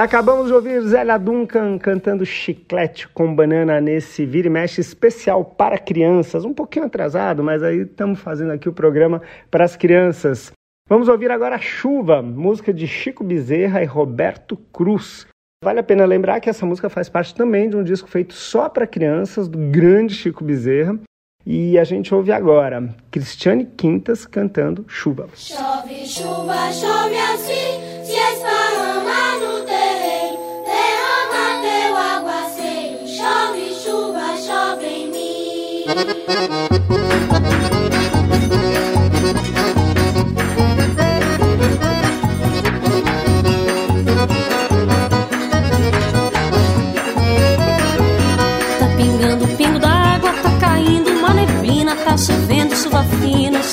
Acabamos 0.05 0.47
de 0.47 0.53
ouvir 0.53 0.79
Zélia 0.81 1.17
Duncan 1.17 1.79
cantando 1.79 2.23
Chiclete 2.23 3.07
com 3.07 3.35
Banana 3.35 3.81
nesse 3.81 4.23
Vira 4.23 4.45
e 4.45 4.51
Mexe 4.51 4.79
especial 4.79 5.43
para 5.43 5.79
crianças. 5.79 6.45
Um 6.45 6.53
pouquinho 6.53 6.85
atrasado, 6.85 7.43
mas 7.43 7.63
aí 7.63 7.79
estamos 7.79 8.19
fazendo 8.19 8.51
aqui 8.51 8.69
o 8.69 8.73
programa 8.73 9.19
para 9.49 9.65
as 9.65 9.75
crianças. 9.75 10.51
Vamos 10.87 11.07
ouvir 11.07 11.31
agora 11.31 11.57
Chuva, 11.57 12.21
música 12.21 12.71
de 12.71 12.87
Chico 12.87 13.23
Bezerra 13.23 13.81
e 13.81 13.85
Roberto 13.85 14.55
Cruz. 14.71 15.25
Vale 15.63 15.79
a 15.79 15.83
pena 15.83 16.05
lembrar 16.05 16.39
que 16.39 16.51
essa 16.51 16.67
música 16.67 16.87
faz 16.87 17.09
parte 17.09 17.33
também 17.33 17.67
de 17.67 17.75
um 17.75 17.83
disco 17.83 18.07
feito 18.07 18.35
só 18.35 18.69
para 18.69 18.85
crianças, 18.85 19.47
do 19.47 19.57
grande 19.57 20.13
Chico 20.13 20.43
Bezerra. 20.43 20.99
E 21.43 21.79
a 21.79 21.83
gente 21.83 22.13
ouve 22.13 22.31
agora 22.31 22.95
Cristiane 23.09 23.65
Quintas 23.65 24.27
cantando 24.27 24.85
Chuva. 24.87 25.27
Chove, 25.33 26.05
chuva, 26.05 26.71
chove 26.71 27.17
assim, 27.17 27.94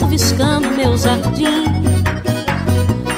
chuviscando 0.03 0.71
meu 0.71 0.97
jardim. 0.97 1.65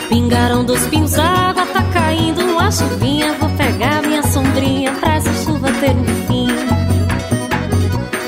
Pingaram 0.09 0.65
dos 0.65 0.81
pingos 0.87 1.13
d'água, 1.13 1.67
tá 1.67 1.83
caindo 1.93 2.41
uma 2.43 2.71
chuvinha, 2.71 3.33
vou 3.35 3.49
pegar 3.51 4.03
minha 4.03 4.23
sombrinha 4.23 4.93
pra 4.93 5.15
essa 5.15 5.33
chuva 5.45 5.69
ter 5.81 5.91
um 5.91 6.05
fim. 6.27 6.47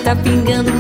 Tá 0.05 0.15
pingando 0.17 0.73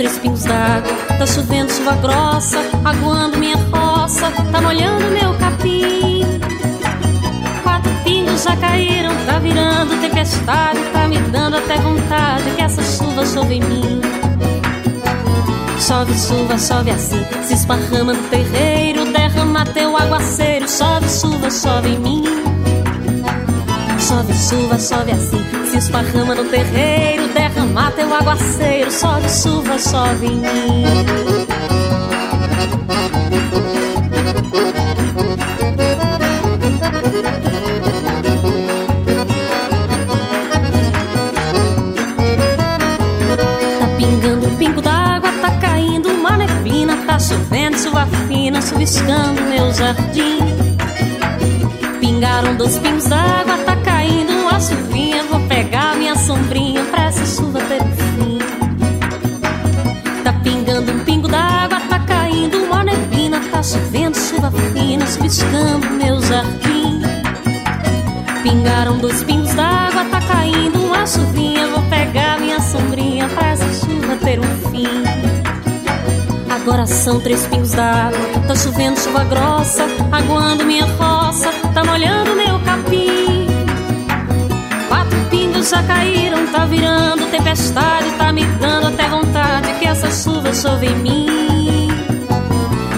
três 0.00 0.18
pingos 0.18 0.44
d'água, 0.44 0.90
tá 1.18 1.26
chovendo 1.26 1.70
chuva 1.70 1.94
grossa, 1.96 2.58
aguando 2.86 3.36
minha 3.36 3.56
roça, 3.70 4.32
tá 4.50 4.58
molhando 4.58 5.04
meu 5.10 5.34
capim. 5.34 6.24
Quatro 7.62 7.92
pingos 8.02 8.42
já 8.42 8.56
caíram, 8.56 9.12
tá 9.26 9.38
virando 9.38 10.00
tempestade, 10.00 10.78
tá 10.90 11.06
me 11.06 11.18
dando 11.18 11.58
até 11.58 11.76
vontade 11.76 12.50
que 12.56 12.62
essa 12.62 12.82
chuva 12.82 13.26
chove 13.26 13.56
em 13.56 13.60
mim. 13.60 14.00
Chove, 15.86 16.14
chuva, 16.14 16.56
chove 16.56 16.90
assim, 16.92 17.22
se 17.42 17.52
esparrama 17.52 18.14
no 18.14 18.22
terreiro, 18.30 19.04
derrama 19.12 19.66
teu 19.66 19.94
aguaceiro. 19.98 20.66
Chove, 20.66 21.10
chuva, 21.10 21.50
chove 21.50 21.90
em 21.90 21.98
mim. 21.98 22.24
Chove, 23.98 24.32
chuva, 24.32 24.78
chove 24.78 25.12
assim, 25.12 25.44
se 25.70 25.76
esparrama 25.76 26.34
no 26.34 26.44
terreiro, 26.44 27.28
derrama 27.34 27.49
teu 28.00 28.14
aguaceiro. 28.14 28.90
Chove, 28.90 29.28
chuva, 29.28 29.78
chove 29.78 30.26
em 30.26 30.36
mim. 30.36 30.84
Tá 43.78 43.86
pingando 43.96 44.46
um 44.46 44.56
pingo 44.56 44.80
d'água, 44.80 45.30
tá 45.40 45.50
caindo 45.60 46.08
uma 46.10 46.36
neblina, 46.36 46.96
tá 47.06 47.18
chovendo 47.18 47.78
chuva 47.78 48.06
fina, 48.26 48.60
chuviscando 48.62 49.42
meu 49.42 49.72
jardim. 49.74 50.38
Pingaram 52.00 52.56
dois 52.56 52.78
pingos 52.78 53.04
d'água, 53.04 53.58
tá 53.58 53.76
caindo 53.76 54.32
uma 54.32 54.60
chuvinha, 54.60 55.22
vou 55.24 55.40
pegar 55.40 55.96
minha 55.96 56.14
sombrinha 56.16 56.79
tá 63.60 63.62
chovendo 63.62 64.16
chuva 64.18 64.50
fina, 64.72 65.06
chuviscando 65.06 65.90
meu 65.90 66.18
jardim. 66.22 67.02
Pingaram 68.42 68.96
dois 68.98 69.22
pingos 69.22 69.52
d'água, 69.54 70.02
tá 70.06 70.18
caindo 70.22 70.82
uma 70.82 71.06
chuvinha. 71.06 71.66
Vou 71.68 71.82
pegar 71.90 72.40
minha 72.40 72.58
sombrinha 72.58 73.28
pra 73.28 73.48
essa 73.48 73.66
chuva 73.74 74.16
ter 74.24 74.40
um 74.40 74.70
fim. 74.70 75.04
Agora 76.48 76.86
são 76.86 77.20
três 77.20 77.46
pingos 77.48 77.72
d'água, 77.72 78.18
tá 78.48 78.56
chovendo 78.56 78.98
chuva 78.98 79.24
grossa, 79.24 79.84
aguando 80.10 80.64
minha 80.64 80.86
roça, 80.86 81.50
tá 81.74 81.84
molhando 81.84 82.34
meu 82.34 82.58
capim. 82.60 83.46
Quatro 84.88 85.18
pingos 85.28 85.68
já 85.68 85.82
caíram, 85.82 86.46
tá 86.46 86.64
virando 86.64 87.30
tempestade, 87.30 88.10
tá 88.16 88.32
me 88.32 88.44
dando 88.58 88.86
até 88.86 89.06
vontade 89.06 89.74
que 89.78 89.84
essa 89.84 90.10
chuva 90.10 90.54
chove 90.54 90.86
em 90.86 90.96
mim. 90.96 91.79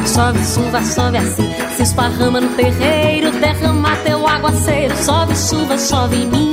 Chove, 0.06 0.44
chuva, 0.44 0.82
chove 0.82 1.16
assim, 1.16 1.50
se 1.76 1.82
esparrama 1.82 2.40
no 2.40 2.48
terreiro, 2.50 3.30
derrama 3.32 3.96
teu 4.04 4.26
aguaceiro. 4.26 4.94
Chove, 5.04 5.34
chuva, 5.34 5.78
chove 5.78 6.16
em 6.16 6.26
mim. 6.26 6.52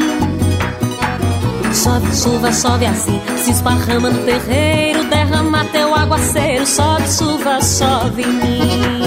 Chove, 1.73 2.15
chuva, 2.15 2.51
chove 2.51 2.85
assim, 2.85 3.21
se 3.37 3.51
esparrama 3.51 4.09
no 4.09 4.23
terreiro, 4.23 5.03
derrama 5.05 5.65
teu 5.65 5.93
aguaceiro. 5.93 6.65
Chove, 6.65 7.07
chuva, 7.07 7.59
chove 7.61 8.21
em 8.21 8.27
mim. 8.27 8.98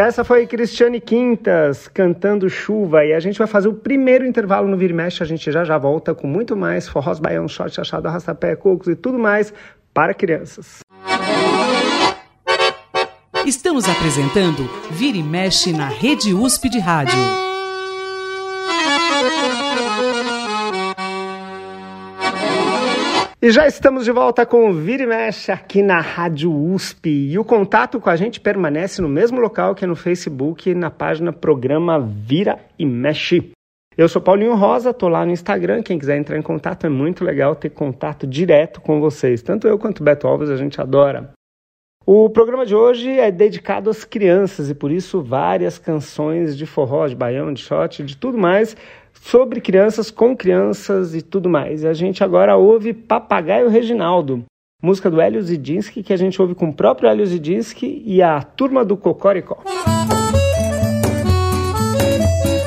Essa 0.00 0.22
foi 0.22 0.46
Cristiane 0.46 1.00
Quintas 1.00 1.88
cantando 1.88 2.50
Chuva. 2.50 3.04
E 3.04 3.14
a 3.14 3.20
gente 3.20 3.38
vai 3.38 3.46
fazer 3.46 3.68
o 3.68 3.72
primeiro 3.72 4.26
intervalo 4.26 4.68
no 4.68 4.76
Vira 4.76 4.94
Mexe. 4.94 5.22
A 5.22 5.26
gente 5.26 5.50
já 5.50 5.64
já 5.64 5.78
volta 5.78 6.14
com 6.14 6.26
muito 6.26 6.54
mais 6.54 6.86
forrós, 6.86 7.18
baião, 7.18 7.48
short, 7.48 7.80
achado, 7.80 8.06
arrastapé, 8.06 8.54
cocos 8.54 8.88
e 8.88 8.94
tudo 8.94 9.18
mais 9.18 9.54
para 9.94 10.12
crianças. 10.12 10.80
Estamos 13.46 13.88
apresentando 13.88 14.68
Vira 14.90 15.16
e 15.16 15.22
Mexe 15.22 15.72
na 15.72 15.88
Rede 15.88 16.34
USP 16.34 16.68
de 16.68 16.78
Rádio. 16.78 17.45
E 23.40 23.50
já 23.50 23.66
estamos 23.66 24.06
de 24.06 24.10
volta 24.10 24.46
com 24.46 24.70
o 24.70 24.72
Vira 24.72 25.02
e 25.02 25.06
Mexe 25.06 25.52
aqui 25.52 25.82
na 25.82 26.00
Rádio 26.00 26.50
USP. 26.50 27.10
E 27.10 27.38
o 27.38 27.44
contato 27.44 28.00
com 28.00 28.08
a 28.08 28.16
gente 28.16 28.40
permanece 28.40 29.02
no 29.02 29.10
mesmo 29.10 29.38
local 29.38 29.74
que 29.74 29.84
é 29.84 29.86
no 29.86 29.94
Facebook, 29.94 30.74
na 30.74 30.90
página 30.90 31.34
Programa 31.34 32.00
Vira 32.00 32.58
e 32.78 32.86
Mexe. 32.86 33.52
Eu 33.94 34.08
sou 34.08 34.22
Paulinho 34.22 34.54
Rosa, 34.54 34.94
tô 34.94 35.06
lá 35.06 35.26
no 35.26 35.32
Instagram. 35.32 35.82
Quem 35.82 35.98
quiser 35.98 36.16
entrar 36.16 36.38
em 36.38 36.42
contato, 36.42 36.86
é 36.86 36.88
muito 36.88 37.22
legal 37.22 37.54
ter 37.54 37.68
contato 37.68 38.26
direto 38.26 38.80
com 38.80 39.00
vocês. 39.00 39.42
Tanto 39.42 39.68
eu 39.68 39.78
quanto 39.78 40.00
o 40.00 40.04
Beto 40.04 40.26
Alves, 40.26 40.48
a 40.48 40.56
gente 40.56 40.80
adora. 40.80 41.30
O 42.06 42.30
programa 42.30 42.64
de 42.64 42.74
hoje 42.74 43.18
é 43.18 43.30
dedicado 43.30 43.90
às 43.90 44.02
crianças 44.02 44.70
e 44.70 44.74
por 44.74 44.90
isso 44.90 45.20
várias 45.20 45.76
canções 45.76 46.56
de 46.56 46.64
forró, 46.64 47.06
de 47.06 47.14
baião, 47.14 47.52
de 47.52 47.60
shot, 47.60 48.02
de 48.02 48.16
tudo 48.16 48.38
mais 48.38 48.74
sobre 49.30 49.60
crianças, 49.60 50.10
com 50.10 50.36
crianças 50.36 51.14
e 51.14 51.20
tudo 51.20 51.48
mais. 51.48 51.82
E 51.82 51.88
a 51.88 51.92
gente 51.92 52.22
agora 52.22 52.56
ouve 52.56 52.92
Papagaio 52.92 53.68
Reginaldo, 53.68 54.44
música 54.82 55.10
do 55.10 55.20
Hélio 55.20 55.42
Zidinski, 55.42 56.02
que 56.02 56.12
a 56.12 56.16
gente 56.16 56.40
ouve 56.40 56.54
com 56.54 56.68
o 56.68 56.72
próprio 56.72 57.08
Hélio 57.08 57.26
Zidinski 57.26 58.02
e 58.06 58.22
a 58.22 58.40
turma 58.40 58.84
do 58.84 58.96
Cocoricó. 58.96 59.58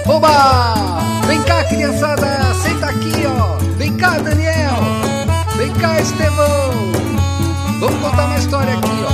Oba! 0.06 0.74
Vem 1.28 1.42
cá, 1.44 1.64
criançada, 1.70 2.54
senta 2.56 2.88
aqui, 2.88 3.26
ó. 3.26 3.58
Vem 3.78 3.96
cá, 3.96 4.18
Daniel. 4.20 4.76
Vem 5.56 5.72
cá, 5.74 6.02
Estevão. 6.02 6.72
Vamos 7.80 8.02
contar 8.02 8.26
uma 8.26 8.38
história 8.38 8.74
aqui, 8.74 9.04
ó. 9.06 9.09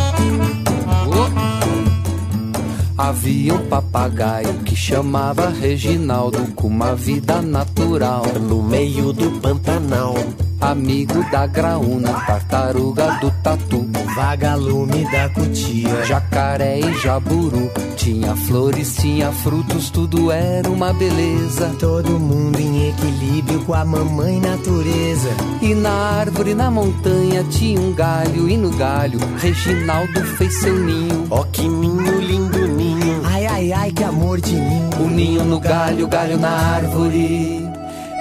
Havia 2.97 3.53
um 3.53 3.67
papagaio 3.67 4.53
que 4.63 4.73
chamava 4.73 5.49
Reginaldo 5.49 6.53
com 6.53 6.67
uma 6.67 6.95
vida 6.95 7.41
natural 7.41 8.23
no 8.39 8.63
meio 8.63 9.11
do 9.11 9.31
Pantanal 9.41 10.15
amigo 10.59 11.23
da 11.29 11.45
graúna, 11.45 12.13
tartaruga 12.25 13.19
do 13.21 13.31
tatu, 13.43 13.85
vagalume 14.15 15.03
da 15.11 15.29
cutia, 15.29 16.05
jacaré 16.05 16.79
e 16.79 16.93
jaburu. 16.99 17.69
Tinha 17.95 18.35
flores, 18.35 18.95
tinha 18.95 19.31
frutos, 19.31 19.89
tudo 19.89 20.31
era 20.31 20.69
uma 20.69 20.93
beleza. 20.93 21.75
Todo 21.79 22.19
mundo 22.19 22.59
em 22.59 22.89
equilíbrio 22.89 23.61
com 23.65 23.73
a 23.73 23.83
mamãe 23.83 24.39
natureza. 24.39 25.29
E 25.61 25.73
na 25.73 25.91
árvore, 25.91 26.53
na 26.53 26.69
montanha, 26.69 27.43
tinha 27.45 27.79
um 27.79 27.93
galho, 27.93 28.49
e 28.49 28.57
no 28.57 28.69
galho, 28.71 29.19
Reginaldo 29.37 30.23
fez 30.37 30.53
seu 30.59 30.75
ninho. 30.75 31.27
Ó, 31.29 31.41
oh, 31.41 31.45
que 31.45 31.67
ninho, 31.67 32.19
lindo 32.19 32.67
ninho. 32.67 32.84
Ai, 33.23 33.45
ai, 33.45 33.73
ai, 33.73 33.91
que 33.91 34.03
amor 34.03 34.41
de 34.41 34.55
ninho. 34.55 34.89
O 34.99 35.09
ninho 35.09 35.43
no 35.43 35.59
galho, 35.59 36.07
galho 36.07 36.37
na 36.37 36.49
árvore. 36.49 37.69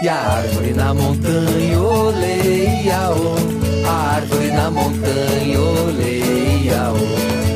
E 0.02 0.08
a 0.08 0.14
árvore 0.14 0.72
na 0.74 0.92
montanha, 0.92 1.80
olê, 1.80 2.82
iaô. 2.84 3.34
A 3.86 4.14
árvore 4.16 4.50
na 4.50 4.70
montanha, 4.70 5.60
olê, 5.60 6.64
iaô. 6.64 6.96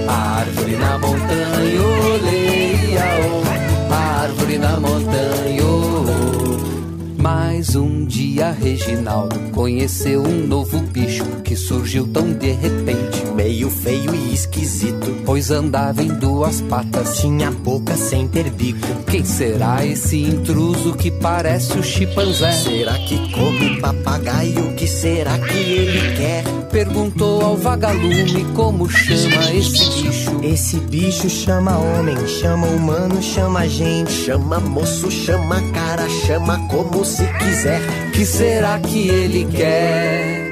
A 0.08 0.38
árvore 0.40 0.76
na 0.76 0.98
montanha, 0.98 1.82
olê, 1.82 2.92
iaô. 2.92 3.42
A 3.90 4.22
árvore 4.22 4.58
na 4.58 4.80
montanha, 4.80 5.64
mais 7.58 7.74
um 7.74 8.04
dia 8.04 8.52
Reginaldo 8.52 9.36
conheceu 9.50 10.22
um 10.22 10.46
novo 10.46 10.78
bicho 10.78 11.24
que 11.42 11.56
surgiu 11.56 12.06
tão 12.06 12.32
de 12.32 12.52
repente, 12.52 13.26
meio 13.34 13.68
feio 13.68 14.14
e 14.14 14.32
esquisito, 14.32 15.22
pois 15.26 15.50
andava 15.50 16.00
em 16.00 16.06
duas 16.06 16.60
patas, 16.60 17.18
tinha 17.18 17.50
boca 17.50 17.96
sem 17.96 18.28
ter 18.28 18.48
bico. 18.50 18.86
Quem 19.10 19.24
será 19.24 19.84
esse 19.84 20.22
intruso 20.22 20.94
que 20.94 21.10
parece 21.10 21.76
o 21.76 21.82
chimpanzé? 21.82 22.52
Será 22.52 22.94
que 22.94 23.32
come 23.32 23.80
papagaio? 23.80 24.68
O 24.68 24.74
que 24.76 24.86
será 24.86 25.36
que 25.36 25.58
ele 25.58 26.16
quer? 26.16 26.44
Perguntou 26.70 27.42
ao 27.42 27.56
vagalume 27.56 28.44
como 28.54 28.88
chama 28.88 29.52
esse 29.52 30.02
bicho. 30.02 30.40
Esse 30.44 30.76
bicho 30.80 31.28
chama 31.28 31.76
homem, 31.76 32.16
chama 32.28 32.68
humano, 32.68 33.20
chama 33.20 33.66
gente, 33.66 34.12
chama 34.12 34.60
moço, 34.60 35.10
chama 35.10 35.60
cara, 35.72 36.08
chama 36.26 36.56
como 36.68 37.04
se 37.04 37.26
quiser. 37.26 37.47
Que 38.12 38.26
será 38.26 38.78
que 38.78 39.08
ele 39.08 39.46
quer? 39.46 40.47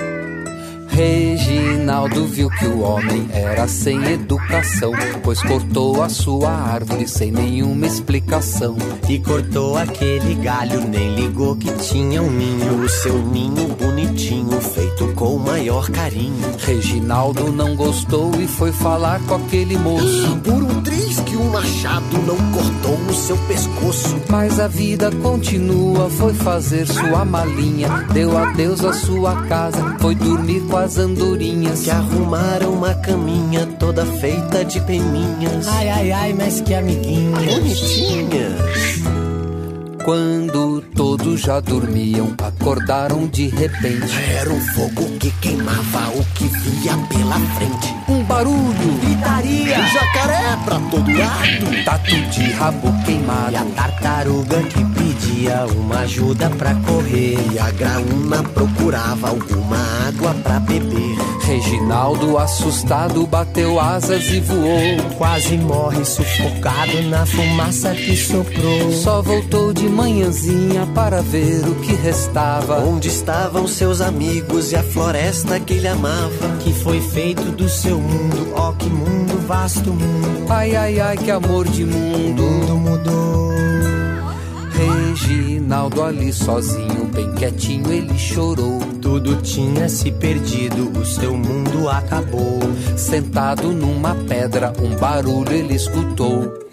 Reginaldo 0.97 2.27
viu 2.27 2.49
que 2.49 2.65
o 2.65 2.81
homem 2.81 3.29
era 3.31 3.69
sem 3.69 4.03
educação, 4.13 4.93
pois 5.23 5.43
cortou 5.43 6.03
a 6.03 6.09
sua 6.09 6.51
árvore 6.51 7.07
sem 7.07 7.31
nenhuma 7.31 7.87
explicação. 7.87 8.75
E 9.07 9.19
cortou 9.19 9.77
aquele 9.77 10.35
galho, 10.37 10.89
nem 10.89 11.15
ligou 11.15 11.55
que 11.55 11.71
tinha 11.73 12.23
um 12.23 12.31
ninho. 12.31 12.83
O 12.83 12.89
seu 12.89 13.19
ninho 13.19 13.69
bonitinho, 13.75 14.59
feito 14.59 15.13
com 15.15 15.37
o 15.37 15.39
maior 15.39 15.91
carinho. 15.91 16.57
Reginaldo 16.61 17.53
não 17.53 17.77
gostou 17.77 18.35
e 18.41 18.47
foi 18.47 18.73
falar 18.73 19.21
com 19.27 19.35
aquele 19.35 19.77
moço. 19.77 20.39
Por 20.43 20.63
um 20.63 20.81
triz 20.81 21.21
que 21.21 21.37
um 21.37 21.51
machado 21.51 22.17
não 22.27 22.39
cortou 22.53 22.95
o 23.07 23.13
seu 23.13 23.37
pescoço. 23.47 24.17
Mas 24.31 24.59
a 24.59 24.67
vida 24.67 25.11
continua, 25.23 26.09
foi 26.09 26.33
fazer 26.33 26.87
sua 26.87 27.23
malinha. 27.23 27.89
Deu 28.15 28.37
adeus 28.39 28.83
à 28.83 28.95
sua 28.95 29.43
casa, 29.43 29.95
foi 30.01 30.15
dormir 30.15 30.63
com 30.63 30.86
as 30.87 30.99
andorinhas. 30.99 31.83
Que 31.83 31.91
arrumaram 31.91 32.73
uma 32.73 32.95
caminha 32.95 33.67
toda 33.79 34.07
feita 34.07 34.65
de 34.65 34.81
peninhas. 34.81 35.67
Ai, 35.69 35.89
ai, 35.89 36.13
ai, 36.13 36.33
mas 36.33 36.61
que 36.61 36.75
amiguinhas. 36.75 37.45
Bonitinhas. 37.45 39.07
Quando 40.05 40.81
todos 40.95 41.41
já 41.41 41.59
dormiam, 41.59 42.33
acordaram 42.41 43.27
de 43.27 43.49
repente. 43.49 44.15
Era 44.39 44.51
um 44.51 44.61
fogo 44.61 45.11
que 45.19 45.33
queimava 45.43 46.11
o 46.17 46.25
que 46.35 46.45
via 46.45 46.97
pela 47.09 47.41
frente. 47.57 48.06
Um 48.09 48.23
barulho, 48.23 48.99
gritaria, 49.01 49.83
jacaré 49.89 50.57
pra 50.65 50.79
todo 50.79 51.11
lado, 51.19 51.85
tatu 51.85 52.17
de 52.31 52.53
rabo 52.53 52.93
queimado. 53.05 53.53
E 53.53 53.57
a 53.57 53.65
tartaruga 53.65 54.63
que 54.63 54.85
pedia 54.85 55.67
uma 55.77 56.01
ajuda 56.01 56.49
pra 56.51 56.75
correr. 56.75 57.37
E 57.53 57.59
a 57.59 57.71
graúna 57.73 58.43
procurava 58.45 59.31
alguma 59.31 59.77
água 60.07 60.33
pra 60.35 60.61
beber. 60.61 61.17
Reginaldo, 61.45 62.39
assustado, 62.39 63.27
bateu 63.27 63.79
asas 63.79 64.29
e 64.31 64.41
voou. 64.41 65.11
Quase 65.17 65.57
morre 65.57 66.05
sufocado 66.05 67.03
na 67.03 67.25
fumaça 67.27 67.95
que 67.95 68.17
soprou. 68.17 68.93
Só 68.93 69.23
voltou 69.23 69.73
de 69.73 69.89
manhãzinha 69.89 70.87
para 70.95 71.23
ver 71.23 71.65
o 71.67 71.75
que 71.77 71.95
restava. 71.95 72.81
Onde 72.81 73.09
estavam 73.09 73.67
seus 73.67 74.01
amigos 74.01 74.73
e 74.73 74.77
a 74.77 74.83
floresta 74.83 75.59
que 75.61 75.75
ele 75.75 75.89
amava? 75.89 76.57
Que 76.61 76.73
foi 76.73 77.01
feito 77.01 77.45
do 77.53 77.69
seu 77.69 77.96
mundo, 77.99 78.53
ó 78.55 78.71
oh, 78.71 78.73
que 78.75 78.89
mundo, 78.89 79.47
vasto 79.47 79.93
mundo. 79.93 80.47
Ai, 80.49 80.75
ai, 80.77 81.01
ai, 81.01 81.17
que 81.17 81.31
amor 81.31 81.69
de 81.69 81.85
mundo. 81.85 82.43
Mundo 82.43 82.77
mudou. 82.77 83.47
Reginaldo 84.73 86.03
ali 86.03 86.33
sozinho, 86.33 87.07
bem 87.13 87.33
quietinho, 87.33 87.93
ele 87.93 88.19
chorou. 88.19 88.79
Tudo 89.01 89.37
tinha 89.43 89.89
se 89.89 90.11
perdido, 90.11 90.91
o 90.99 91.05
seu 91.05 91.37
mundo 91.37 91.89
acabou. 91.89 92.61
Sentado 92.97 93.73
numa 93.73 94.15
pedra, 94.15 94.73
um 94.83 94.95
barulho 94.97 95.53
ele 95.53 95.75
escutou. 95.75 96.66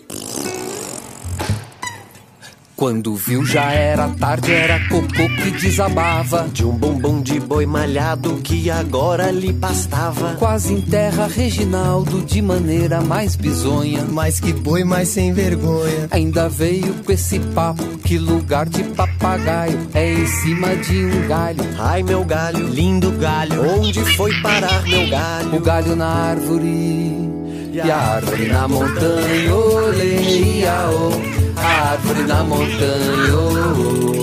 Quando 2.84 3.16
viu 3.16 3.46
já 3.46 3.72
era 3.72 4.10
tarde, 4.10 4.52
era 4.52 4.78
cocô 4.90 5.30
que 5.42 5.52
desabava. 5.52 6.50
De 6.52 6.66
um 6.66 6.72
bombom 6.72 7.22
de 7.22 7.40
boi 7.40 7.66
malhado 7.66 8.42
que 8.44 8.70
agora 8.70 9.32
lhe 9.32 9.54
pastava 9.54 10.36
Quase 10.36 10.74
em 10.74 10.82
terra 10.82 11.26
Reginaldo 11.26 12.20
de 12.24 12.42
maneira 12.42 13.00
mais 13.00 13.38
bizonha. 13.38 14.04
Mas 14.04 14.42
que 14.42 14.52
boi 14.52 14.84
mais 14.84 15.08
sem 15.08 15.32
vergonha. 15.32 16.10
Ainda 16.12 16.50
veio 16.50 16.94
com 17.06 17.12
esse 17.14 17.40
papo 17.40 17.86
que 18.00 18.18
lugar 18.18 18.68
de 18.68 18.84
papagaio 18.84 19.80
É 19.94 20.16
em 20.16 20.28
cima 20.28 20.76
de 20.76 21.06
um 21.06 21.28
galho. 21.30 21.64
Ai 21.80 22.04
meu 22.04 22.26
galho, 22.26 22.68
lindo 22.68 23.12
galho 23.12 23.62
Onde 23.80 24.04
foi 24.18 24.34
parar 24.42 24.84
meu 24.84 25.10
galho? 25.10 25.56
O 25.56 25.62
galho 25.62 25.96
na 25.96 26.10
árvore 26.10 27.32
e 27.74 27.80
a 27.90 27.98
árvore 27.98 28.48
na 28.50 28.68
montanha, 28.68 29.56
olê, 29.56 30.64
oh 30.92 31.43
árvore 31.64 32.24
na 32.28 32.44
montanha. 32.44 34.23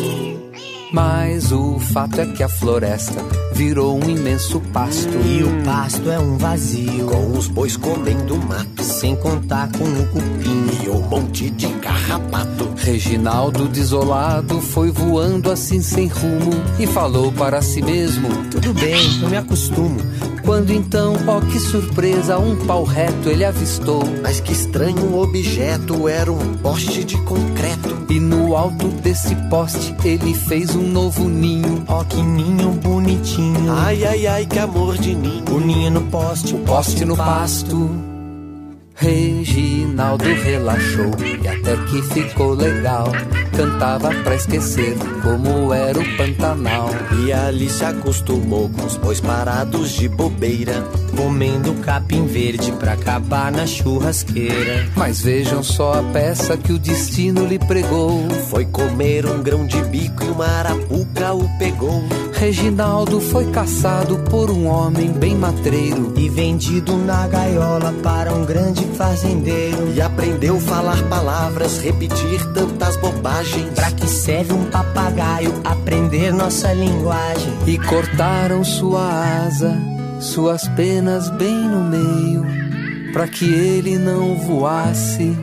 Mas 0.93 1.53
o 1.53 1.79
fato 1.79 2.21
é 2.21 2.27
que 2.27 2.43
a 2.43 2.49
floresta 2.49 3.25
virou 3.53 4.03
um 4.03 4.11
imenso 4.11 4.61
pasto. 4.73 5.17
E 5.25 5.45
o 5.45 5.65
pasto 5.65 6.11
é 6.11 6.19
um 6.19 6.37
vazio. 6.37 7.07
Com 7.07 7.39
os 7.39 7.47
bois 7.47 7.77
comendo 7.77 8.37
mato. 8.37 8.83
Sem 8.83 9.15
contar 9.17 9.71
com 9.73 9.85
o 9.85 10.07
cupim 10.07 10.85
e 10.85 10.89
um 10.89 11.03
monte 11.03 11.51
de 11.51 11.69
carrapato. 11.75 12.71
Reginaldo, 12.77 13.69
desolado, 13.69 14.61
foi 14.61 14.91
voando 14.91 15.51
assim 15.51 15.81
sem 15.81 16.09
rumo. 16.09 16.53
E 16.79 16.87
falou 16.87 17.31
para 17.33 17.63
si 17.63 17.83
mesmo: 17.83 18.29
Tudo 18.51 18.73
bem, 18.75 19.21
eu 19.23 19.29
me 19.29 19.37
acostumo. 19.37 19.99
Quando 20.45 20.73
então, 20.73 21.15
ó 21.27 21.41
que 21.41 21.61
surpresa, 21.61 22.39
um 22.39 22.57
pau 22.67 22.83
reto 22.83 23.29
ele 23.29 23.45
avistou. 23.45 24.03
Mas 24.23 24.41
que 24.41 24.53
estranho 24.53 25.19
objeto, 25.19 26.09
era 26.09 26.33
um 26.33 26.55
poste 26.55 27.05
de 27.05 27.17
concreto. 27.19 28.07
E 28.09 28.19
no 28.19 28.57
alto 28.57 28.89
desse 28.89 29.37
poste 29.49 29.95
ele 30.05 30.35
fez 30.35 30.75
um 30.75 30.80
novo 30.81 31.29
ninho. 31.29 31.85
Ó 31.89 32.05
que 32.05 32.23
ninho 32.23 32.71
bonitinho. 32.73 33.73
Ai, 33.73 34.05
ai, 34.05 34.27
ai, 34.27 34.47
que 34.47 34.59
amor 34.59 34.97
de 34.99 35.15
ninho. 35.15 35.45
O 35.55 35.61
ninho 35.61 35.91
no 35.91 36.03
poste, 36.03 36.55
o 36.55 36.59
poste, 36.59 36.67
poste 36.67 37.05
no 37.05 37.17
pasto. 37.17 37.77
pasto. 37.77 38.10
Reginaldo 39.01 40.25
relaxou 40.25 41.11
e 41.25 41.49
até 41.49 41.75
que 41.87 42.03
ficou 42.03 42.53
legal. 42.53 43.11
Cantava 43.57 44.11
pra 44.23 44.35
esquecer 44.35 44.95
como 45.23 45.73
era 45.73 45.99
o 45.99 46.17
Pantanal. 46.19 46.91
E 47.25 47.33
ali 47.33 47.71
se 47.71 47.83
acostumou 47.83 48.69
com 48.69 48.85
os 48.85 48.99
bois 48.99 49.19
parados 49.19 49.93
de 49.93 50.07
bobeira. 50.07 50.85
Comendo 51.17 51.73
capim 51.77 52.27
verde 52.27 52.73
pra 52.73 52.93
acabar 52.93 53.51
na 53.51 53.67
churrasqueira. 53.67 54.87
Mas 54.95 55.23
vejam 55.23 55.63
só 55.63 55.95
a 55.95 56.03
peça 56.03 56.59
que 56.59 56.73
o 56.73 56.79
destino 56.79 57.47
lhe 57.47 57.59
pregou. 57.59 58.29
Foi 58.51 58.67
comer 58.67 59.25
um 59.25 59.43
grão 59.43 59.67
de 59.67 59.83
bico 59.85 60.25
e 60.25 60.29
uma 60.29 60.47
arapuca 60.47 61.33
o 61.33 61.49
pegou. 61.59 62.03
Reginaldo 62.35 63.21
foi 63.21 63.51
caçado 63.51 64.19
por 64.31 64.51
um 64.51 64.67
homem 64.67 65.11
bem 65.13 65.35
matreiro 65.35 66.13
e 66.17 66.29
vendido 66.29 66.97
na 66.97 67.27
gaiola 67.29 67.93
para 68.03 68.33
um 68.33 68.47
grande 68.47 68.90
fazendeiro. 68.91 69.93
E 69.95 70.01
aprendeu 70.01 70.41
aprendeu 70.51 70.59
falar 70.61 71.03
palavras, 71.09 71.79
repetir 71.79 72.45
tantas 72.55 72.97
bobagens. 72.97 73.69
Pra 73.75 73.91
que 73.91 74.09
serve 74.09 74.53
um 74.53 74.65
papagaio 74.65 75.53
aprender 75.65 76.33
nossa 76.33 76.73
linguagem? 76.73 77.53
E 77.67 77.79
cortaram 77.79 78.65
sua 78.65 79.45
asa, 79.45 79.77
suas 80.19 80.67
penas 80.69 81.29
bem 81.31 81.55
no 81.55 81.83
meio, 81.85 82.47
pra 83.13 83.29
que 83.29 83.45
ele 83.45 83.99
não 83.99 84.37
voasse 84.37 85.37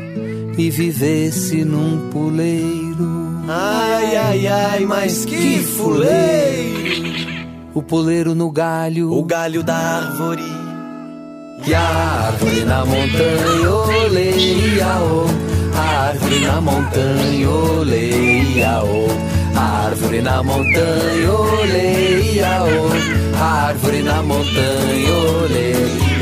e 0.58 0.70
vivesse 0.72 1.64
num 1.64 2.10
puleiro. 2.10 3.44
Ai, 3.48 4.16
ai, 4.16 4.48
ai, 4.48 4.86
mas 4.86 5.24
que 5.26 5.60
fuleiro! 5.60 7.38
O 7.74 7.84
puleiro 7.84 8.34
no 8.34 8.50
galho, 8.50 9.14
o 9.14 9.24
galho 9.24 9.64
da 9.64 9.76
árvore. 9.76 10.57
E 11.68 11.74
a 11.74 11.82
árvore 12.28 12.64
na 12.64 12.86
montanha, 12.86 13.70
olê, 13.70 14.32
iaô. 14.78 15.26
A 15.76 16.08
árvore 16.08 16.40
na 16.40 16.62
montanha, 16.62 17.50
olê, 17.50 18.42
iaô. 18.56 19.08
A 19.54 19.88
árvore 19.88 20.22
na 20.22 20.42
montanha, 20.44 21.30
olê, 21.30 22.36
iaô. 22.38 22.88
A 23.38 23.68
árvore 23.68 24.02
na 24.02 24.24
montanha, 24.24 25.14
olê. 25.44 25.74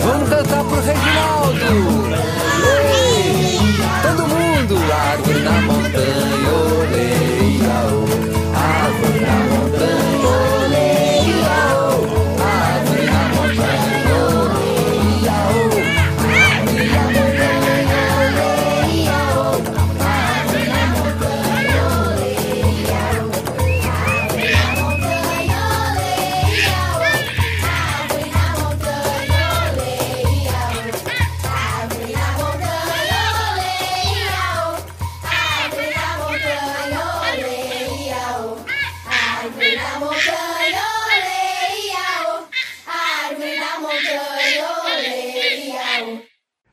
Vamos 0.03 0.29
cantar 0.29 0.63
pro 0.63 0.81
Reginaldo! 0.81 2.34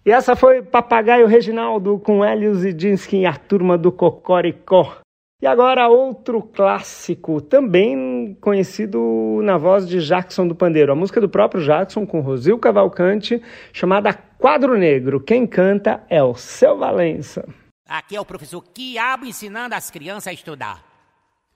E 0.05 0.11
essa 0.11 0.35
foi 0.35 0.63
Papagaio 0.63 1.29
Reginaldo 1.29 1.99
com 1.99 2.25
Hélio 2.25 2.55
Zidinski 2.55 3.19
e 3.19 3.27
a 3.27 3.37
turma 3.37 3.79
do 3.79 3.93
Cocoricó. 3.93 4.97
E 5.41 5.47
agora 5.47 5.89
outro 5.89 6.43
clássico, 6.43 7.41
também 7.41 8.37
conhecido 8.41 9.41
na 9.43 9.57
voz 9.59 9.89
de 9.89 10.01
Jackson 10.01 10.47
do 10.47 10.55
Pandeiro. 10.55 10.93
A 10.93 10.97
música 10.97 11.21
do 11.21 11.29
próprio 11.29 11.65
Jackson 11.65 12.07
com 12.07 12.21
Rosil 12.21 12.59
Cavalcante, 12.59 13.43
chamada 13.73 14.13
Quadro 14.15 14.77
Negro. 14.77 15.21
Quem 15.21 15.47
canta 15.47 16.05
é 16.09 16.23
o 16.23 16.35
Seu 16.35 16.79
Valença. 16.79 17.45
Aqui 17.89 18.17
é 18.17 18.21
o 18.21 18.25
professor 18.25 18.63
Quiabo 18.63 19.27
ensinando 19.27 19.75
as 19.75 19.91
crianças 19.91 20.29
a 20.29 20.33
estudar. 20.33 20.83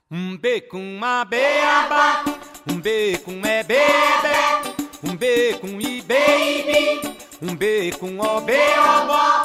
Um 0.09 0.37
B 0.37 0.61
com 0.61 0.79
uma 0.79 1.25
beaba, 1.25 2.23
um 2.69 2.79
B 2.79 3.17
com 3.25 3.45
é 3.45 3.63
bebê, 3.63 3.83
um 5.03 5.15
B 5.15 5.53
com 5.59 5.81
i 5.81 6.01
baby, 6.01 7.16
um 7.41 7.55
B 7.55 7.91
com 7.99 8.19
o 8.19 8.41
B 8.41 8.53
obó. 8.53 9.41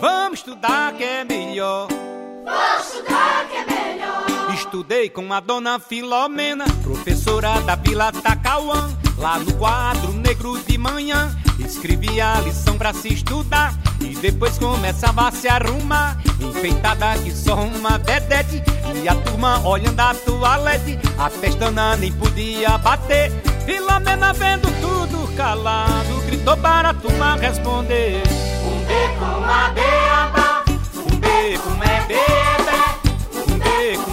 Vamos 0.00 0.40
estudar 0.40 0.92
que 0.94 1.04
é 1.04 1.24
melhor. 1.24 1.88
Vou 1.88 2.80
estudar 2.80 3.48
que 3.48 3.56
é 3.56 3.64
melhor. 3.64 4.54
Estudei 4.54 5.08
com 5.08 5.32
a 5.32 5.40
dona 5.40 5.78
Filomena, 5.78 6.64
professora 6.82 7.60
da 7.60 7.76
Vila 7.76 8.12
Tacauã. 8.12 8.90
Lá 9.16 9.38
no 9.38 9.52
quadro 9.54 10.12
negro 10.12 10.58
de 10.60 10.78
manhã, 10.78 11.36
escrevia 11.58 12.34
a 12.34 12.40
lição 12.40 12.76
pra 12.76 12.92
se 12.92 13.12
estudar. 13.12 13.74
E 14.00 14.14
depois 14.16 14.58
começava 14.58 15.28
a 15.28 15.32
se 15.32 15.48
arrumar, 15.48 16.18
enfeitada 16.40 17.18
que 17.22 17.30
só 17.30 17.54
uma 17.54 17.98
vedete. 17.98 18.62
E 19.02 19.08
a 19.08 19.14
turma 19.14 19.66
olhando 19.66 20.00
a 20.00 20.14
toalete, 20.14 20.98
a 21.18 21.30
pestana 21.30 21.96
nem 21.96 22.12
podia 22.12 22.76
bater. 22.78 23.30
Filomena 23.64 24.32
vendo 24.32 24.68
tudo 24.80 25.29
calado, 25.40 26.20
gritou 26.26 26.54
para 26.58 26.90
a 26.90 26.94
turma 26.94 27.34
responder. 27.36 28.22
Um 28.62 28.84
B 28.84 28.92
com 29.18 29.42
a 29.42 29.70
beaba, 29.70 30.64
um 30.96 31.16
B 31.16 31.58
com 31.58 31.82
é 31.82 32.00
um 33.50 33.58
B 33.58 33.96
com 34.04 34.10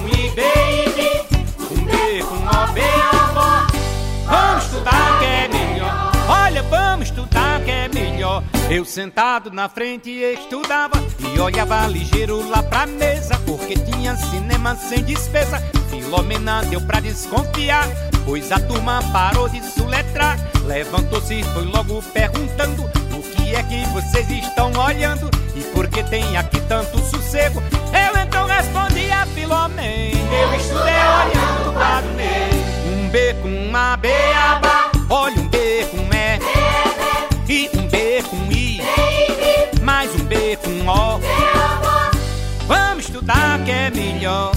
um 1.73 1.85
B 1.85 2.23
com 2.23 2.35
o 2.35 2.67
beaba. 2.71 3.67
Vamos 4.25 4.63
estudar 4.63 5.19
que 5.19 5.25
é 5.25 5.47
melhor. 5.49 6.11
Olha, 6.29 6.63
vamos 6.63 7.09
estudar 7.09 7.61
que 7.61 7.71
é 7.71 7.89
melhor. 7.89 8.41
Eu 8.69 8.85
sentado 8.85 9.51
na 9.51 9.67
frente 9.67 10.09
estudava 10.09 10.95
e 11.35 11.39
olhava 11.41 11.87
ligeiro 11.87 12.47
lá 12.49 12.63
pra 12.63 12.87
mesa, 12.87 13.37
porque 13.45 13.73
tinha 13.75 14.15
cinema 14.15 14.77
sem 14.77 15.03
despesa. 15.03 15.61
Filomena 15.89 16.63
deu 16.63 16.81
pra 16.81 16.99
desconfiar, 16.99 17.87
pois 18.25 18.51
a 18.51 18.59
turma 18.59 19.01
parou 19.11 19.47
de 19.49 19.61
suletrar. 19.71 20.37
Levantou-se 20.65 21.33
e 21.33 21.43
foi 21.43 21.65
logo 21.65 22.01
perguntando: 22.13 22.83
O 22.83 23.21
que 23.21 23.55
é 23.55 23.63
que 23.63 23.85
vocês 23.87 24.29
estão 24.29 24.71
olhando? 24.73 25.29
E 25.55 25.61
por 25.73 25.87
que 25.87 26.03
tem 26.03 26.37
aqui 26.37 26.59
tanto 26.61 26.99
sossego? 26.99 27.61
Eu 27.93 28.21
então 28.21 28.45
respondi 28.45 29.09
a 29.11 29.25
Filomena: 29.27 29.81
Eu 29.81 30.53
estudei 30.55 30.93
olhando 30.93 31.69
o 31.69 31.73
quadro 31.73 32.13
negro. 32.13 32.57
Um 32.87 33.09
B 33.09 33.33
com 33.41 33.47
uma 33.47 33.97
beaba, 33.97 34.91
olha 35.09 35.39
um 35.39 35.47
B 35.47 35.87
com 35.91 36.13
é, 36.13 36.39
e 37.47 37.69
um 37.77 37.87
B 37.87 38.23
com 38.23 38.51
I, 38.51 38.81
mais 39.81 40.13
um 40.13 40.25
B 40.25 40.57
com 40.57 40.87
O. 40.87 41.19
Vamos 42.67 43.05
estudar 43.05 43.63
que 43.63 43.71
é 43.71 43.89
melhor. 43.89 44.56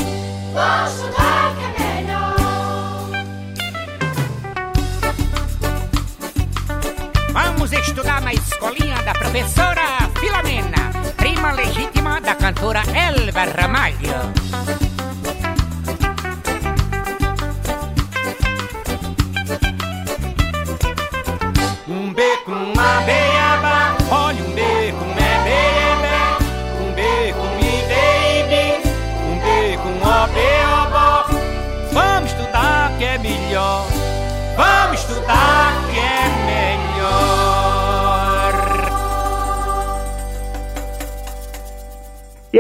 Vamos 7.33 7.73
estudar 7.73 8.21
na 8.21 8.33
escolinha 8.35 9.01
da 9.03 9.13
professora 9.13 9.83
Filomena, 10.21 10.93
prima 11.17 11.53
legítima 11.53 12.21
da 12.21 12.35
cantora 12.35 12.83
Elva 12.95 13.45
Ramalho. 13.45 14.90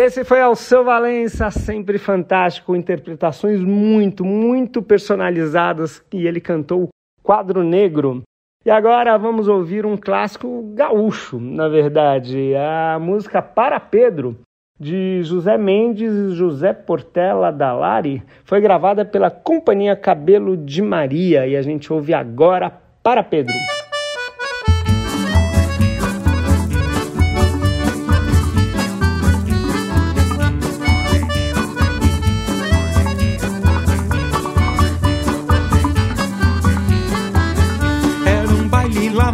Esse 0.00 0.24
foi 0.24 0.40
Alceu 0.40 0.82
Valença, 0.82 1.50
sempre 1.50 1.98
fantástico, 1.98 2.74
interpretações 2.74 3.60
muito, 3.60 4.24
muito 4.24 4.80
personalizadas 4.80 6.02
e 6.10 6.26
ele 6.26 6.40
cantou 6.40 6.88
Quadro 7.22 7.62
Negro. 7.62 8.22
E 8.64 8.70
agora 8.70 9.18
vamos 9.18 9.46
ouvir 9.46 9.84
um 9.84 9.98
clássico 9.98 10.72
gaúcho, 10.74 11.38
na 11.38 11.68
verdade, 11.68 12.54
a 12.56 12.98
música 12.98 13.42
Para 13.42 13.78
Pedro, 13.78 14.38
de 14.78 15.22
José 15.22 15.58
Mendes 15.58 16.12
e 16.12 16.30
José 16.34 16.72
Portela 16.72 17.52
Dalari, 17.52 18.22
foi 18.44 18.58
gravada 18.58 19.04
pela 19.04 19.30
Companhia 19.30 19.94
Cabelo 19.94 20.56
de 20.56 20.80
Maria 20.80 21.46
e 21.46 21.54
a 21.54 21.60
gente 21.60 21.92
ouve 21.92 22.14
agora 22.14 22.72
Para 23.02 23.22
Pedro. 23.22 23.54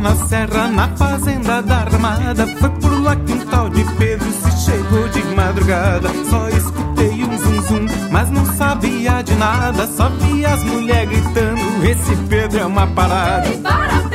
Na 0.07 0.15
serra, 0.29 0.69
na 0.69 0.89
fazenda 0.97 1.61
da 1.63 1.79
armada. 1.79 2.47
Foi 2.59 2.71
por 2.71 3.03
lá 3.03 3.17
que 3.17 3.33
um 3.33 3.47
tal 3.47 3.69
de 3.69 3.83
Pedro 3.97 4.31
se 4.31 4.65
chegou 4.65 5.09
de 5.09 5.23
madrugada. 5.35 6.09
Só 6.31 6.49
escutei 6.49 7.25
um 7.25 7.39
zum 7.39 7.63
zum, 7.63 7.87
mas 8.11 8.31
não 8.31 8.45
sabia 8.55 9.23
de 9.23 9.35
nada. 9.35 9.87
Só 9.87 10.09
vi 10.09 10.47
as 10.47 10.63
mulheres 10.63 11.09
gritando: 11.09 11.85
Esse 11.85 12.15
Pedro 12.29 12.61
é 12.61 12.67
uma 12.67 12.87
parada. 12.87 13.49
Pedro, 13.49 13.63
para, 13.63 14.06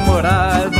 estrada. 0.00 0.70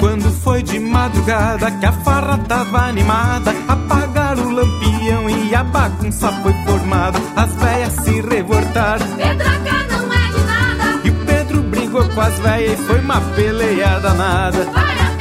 Quando 0.00 0.30
foi 0.42 0.62
de 0.62 0.78
madrugada 0.78 1.70
que 1.70 1.86
a 1.86 1.92
farra 1.92 2.38
tava 2.46 2.88
animada, 2.88 3.54
apagaram 3.66 4.46
o 4.46 4.50
lampião 4.50 5.30
e 5.30 5.54
a 5.54 5.64
bagunça 5.64 6.30
foi 6.42 6.52
formada. 6.64 7.18
As 7.34 7.54
velhas 7.54 7.92
se 7.94 8.20
revoltaram. 8.20 9.06
Pedraca 9.16 9.72
não 9.90 10.12
é 10.12 10.26
de 10.30 10.44
nada. 10.44 11.00
E 11.04 11.10
o 11.10 11.14
Pedro 11.24 11.62
brigou 11.62 12.06
com 12.10 12.20
as 12.20 12.38
velhas 12.38 12.73
uma 13.04 13.20
peleia 13.20 14.00
danada. 14.00 14.64
Para 14.72 15.13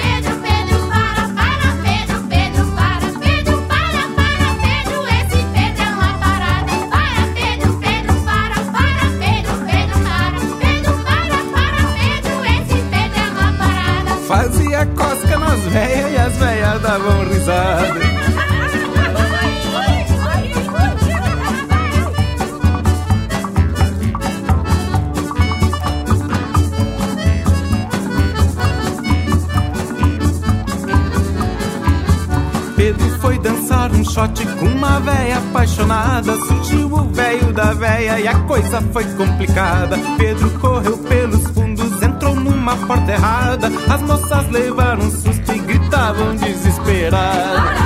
uma 34.83 34.99
véia 34.99 35.37
apaixonada. 35.37 36.35
Surgiu 36.45 36.87
o 36.87 37.03
véio 37.13 37.53
da 37.53 37.73
véia 37.73 38.19
e 38.19 38.27
a 38.27 38.39
coisa 38.41 38.81
foi 38.91 39.05
complicada. 39.15 39.97
Pedro 40.17 40.49
correu 40.59 40.97
pelos 40.97 41.43
fundos, 41.51 42.01
entrou 42.01 42.35
numa 42.35 42.75
porta 42.75 43.11
errada. 43.11 43.67
As 43.67 44.01
moças 44.01 44.49
levaram 44.49 45.03
um 45.05 45.11
susto 45.11 45.53
e 45.53 45.59
gritavam 45.59 46.35
desesperadas. 46.35 47.82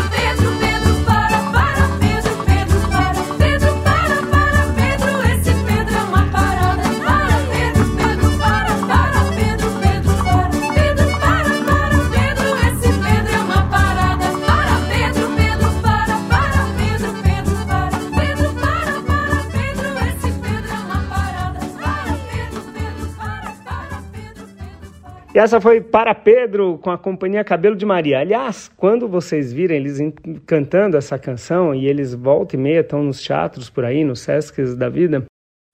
E 25.37 25.39
essa 25.39 25.61
foi 25.61 25.79
Para 25.81 26.15
Pedro, 26.15 26.79
com 26.79 26.89
a 26.89 26.97
companhia 26.97 27.43
Cabelo 27.43 27.75
de 27.75 27.85
Maria. 27.85 28.21
Aliás, 28.21 28.71
quando 28.75 29.07
vocês 29.07 29.53
virem 29.53 29.77
eles 29.77 29.99
cantando 30.47 30.97
essa 30.97 31.19
canção, 31.19 31.75
e 31.75 31.85
eles 31.85 32.15
volta 32.15 32.55
e 32.55 32.59
meia 32.59 32.79
estão 32.79 33.03
nos 33.03 33.21
teatros 33.21 33.69
por 33.69 33.85
aí, 33.85 34.03
nos 34.03 34.21
Sescs 34.21 34.75
da 34.75 34.89
vida, 34.89 35.25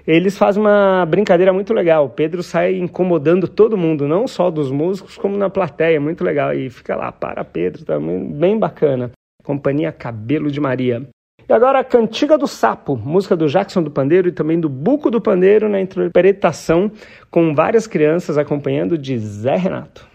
eles 0.06 0.38
fazem 0.38 0.62
uma 0.62 1.06
brincadeira 1.06 1.54
muito 1.54 1.74
legal. 1.74 2.08
O 2.08 2.10
Pedro 2.10 2.44
sai 2.44 2.76
incomodando 2.76 3.48
todo 3.48 3.78
mundo, 3.78 4.06
não 4.06 4.28
só 4.28 4.52
dos 4.52 4.70
músicos, 4.70 5.16
como 5.16 5.38
na 5.38 5.50
plateia. 5.50 5.98
Muito 5.98 6.26
legal. 6.26 6.54
E 6.54 6.70
fica 6.70 6.94
lá, 6.98 7.10
Para 7.10 7.46
Pedro, 7.46 7.86
também 7.86 8.22
bem 8.34 8.60
bacana. 8.60 9.12
Companhia 9.46 9.94
Cabelo 9.94 10.52
de 10.52 10.60
Maria. 10.60 11.08
E 11.48 11.54
agora 11.54 11.80
a 11.80 11.84
Cantiga 11.84 12.38
do 12.38 12.48
Sapo, 12.48 12.96
música 12.96 13.36
do 13.36 13.48
Jackson 13.48 13.84
do 13.84 13.92
Pandeiro 13.92 14.30
e 14.30 14.32
também 14.32 14.60
do 14.60 14.70
Buco 14.70 15.12
do 15.12 15.20
Pandeiro 15.20 15.68
na 15.68 15.82
interpretação 15.82 16.90
com 17.30 17.54
várias 17.54 17.86
crianças 17.86 18.38
acompanhando 18.38 18.98
de 18.98 19.18
Zé 19.18 19.56
Renato. 19.56 20.13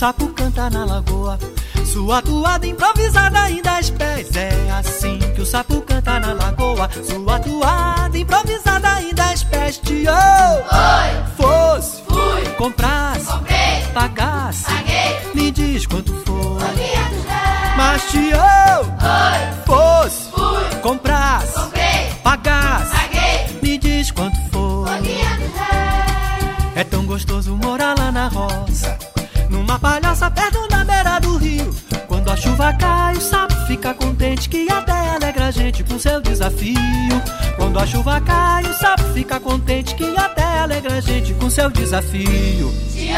Sapo 0.00 0.28
canta 0.28 0.70
na 0.70 0.86
lagoa. 0.86 1.38
Sua 1.84 2.22
toada 2.22 2.66
improvisada 2.66 3.50
em 3.50 3.60
dez 3.60 3.90
pés. 3.90 4.34
É 4.34 4.70
assim 4.70 5.18
que 5.34 5.42
o 5.42 5.44
sapo 5.44 5.82
canta 5.82 6.18
na 6.18 6.32
lagoa. 6.32 6.88
Sua 7.04 7.38
toada 7.38 8.16
improvisada 8.16 9.02
em 9.02 9.12
dez 9.12 9.44
pés. 9.44 9.76
Tio! 9.76 10.10
Oi! 10.10 11.10
Fosse! 11.36 12.00
Fui! 12.08 12.48
Comprasse! 12.56 13.26
Comprei! 13.26 13.84
Pagasse! 13.92 14.64
Paguei! 14.64 15.34
Me 15.34 15.50
diz 15.50 15.86
quanto 15.86 16.14
for. 16.24 16.58
Mas 17.76 18.02
tio! 18.10 18.38
Oi! 18.40 19.64
Fosse! 19.66 20.30
Fui! 20.30 20.80
Comprasse! 20.80 21.52
Comprei! 21.52 22.14
Pagasse! 22.22 22.96
Paguei! 22.96 23.60
Me 23.60 23.76
diz 23.76 24.10
quanto 24.12 24.38
for. 24.50 24.88
É 26.74 26.84
tão 26.84 27.04
gostoso 27.04 27.54
morar 27.54 27.98
lá 27.98 28.10
na 28.10 28.28
roça. 28.28 29.09
Palhaça 30.00 30.30
perto 30.30 30.66
na 30.70 30.82
beira 30.82 31.18
do 31.20 31.36
rio. 31.36 31.76
Quando 32.08 32.30
a 32.30 32.36
chuva 32.36 32.72
cai, 32.72 33.14
o 33.14 33.20
sapo 33.20 33.54
fica 33.66 33.92
contente 33.92 34.48
que 34.48 34.66
até 34.70 35.10
alegra 35.10 35.48
a 35.48 35.50
gente 35.50 35.84
com 35.84 35.98
seu 35.98 36.20
desafio. 36.22 36.74
Quando 37.56 37.78
a 37.78 37.86
chuva 37.86 38.18
cai, 38.22 38.64
o 38.64 38.74
sapo 38.74 39.04
fica 39.12 39.38
contente 39.38 39.94
que 39.94 40.16
até 40.16 40.60
alegra 40.60 40.94
a 40.96 41.00
gente 41.00 41.34
com 41.34 41.50
seu 41.50 41.70
desafio. 41.70 42.74
Tio! 42.92 43.14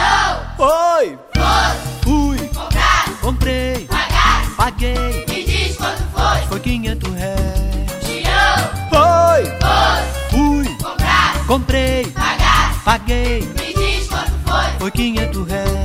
Oi! 0.58 1.18
Fosse! 1.36 2.02
Fui! 2.02 2.48
Comprar! 2.48 3.20
Comprei! 3.20 3.86
Pagar! 3.86 4.56
Paguei! 4.56 5.24
Me 5.28 5.44
diz 5.44 5.76
quanto 5.76 6.02
foi! 6.12 6.46
Foi 6.48 6.60
500 6.60 7.14
réis. 7.14 7.92
Tio! 8.00 8.98
Oi! 8.98 9.44
Fosse! 9.60 10.30
Fui! 10.30 10.76
Comprar! 10.82 11.46
Comprei! 11.46 12.06
Pagar! 12.06 12.82
Paguei! 12.84 13.40
Me 13.40 13.72
diz 13.72 14.08
quanto 14.08 14.32
foi! 14.44 14.78
Foi 14.80 14.90
500 14.90 15.48
réis. 15.48 15.81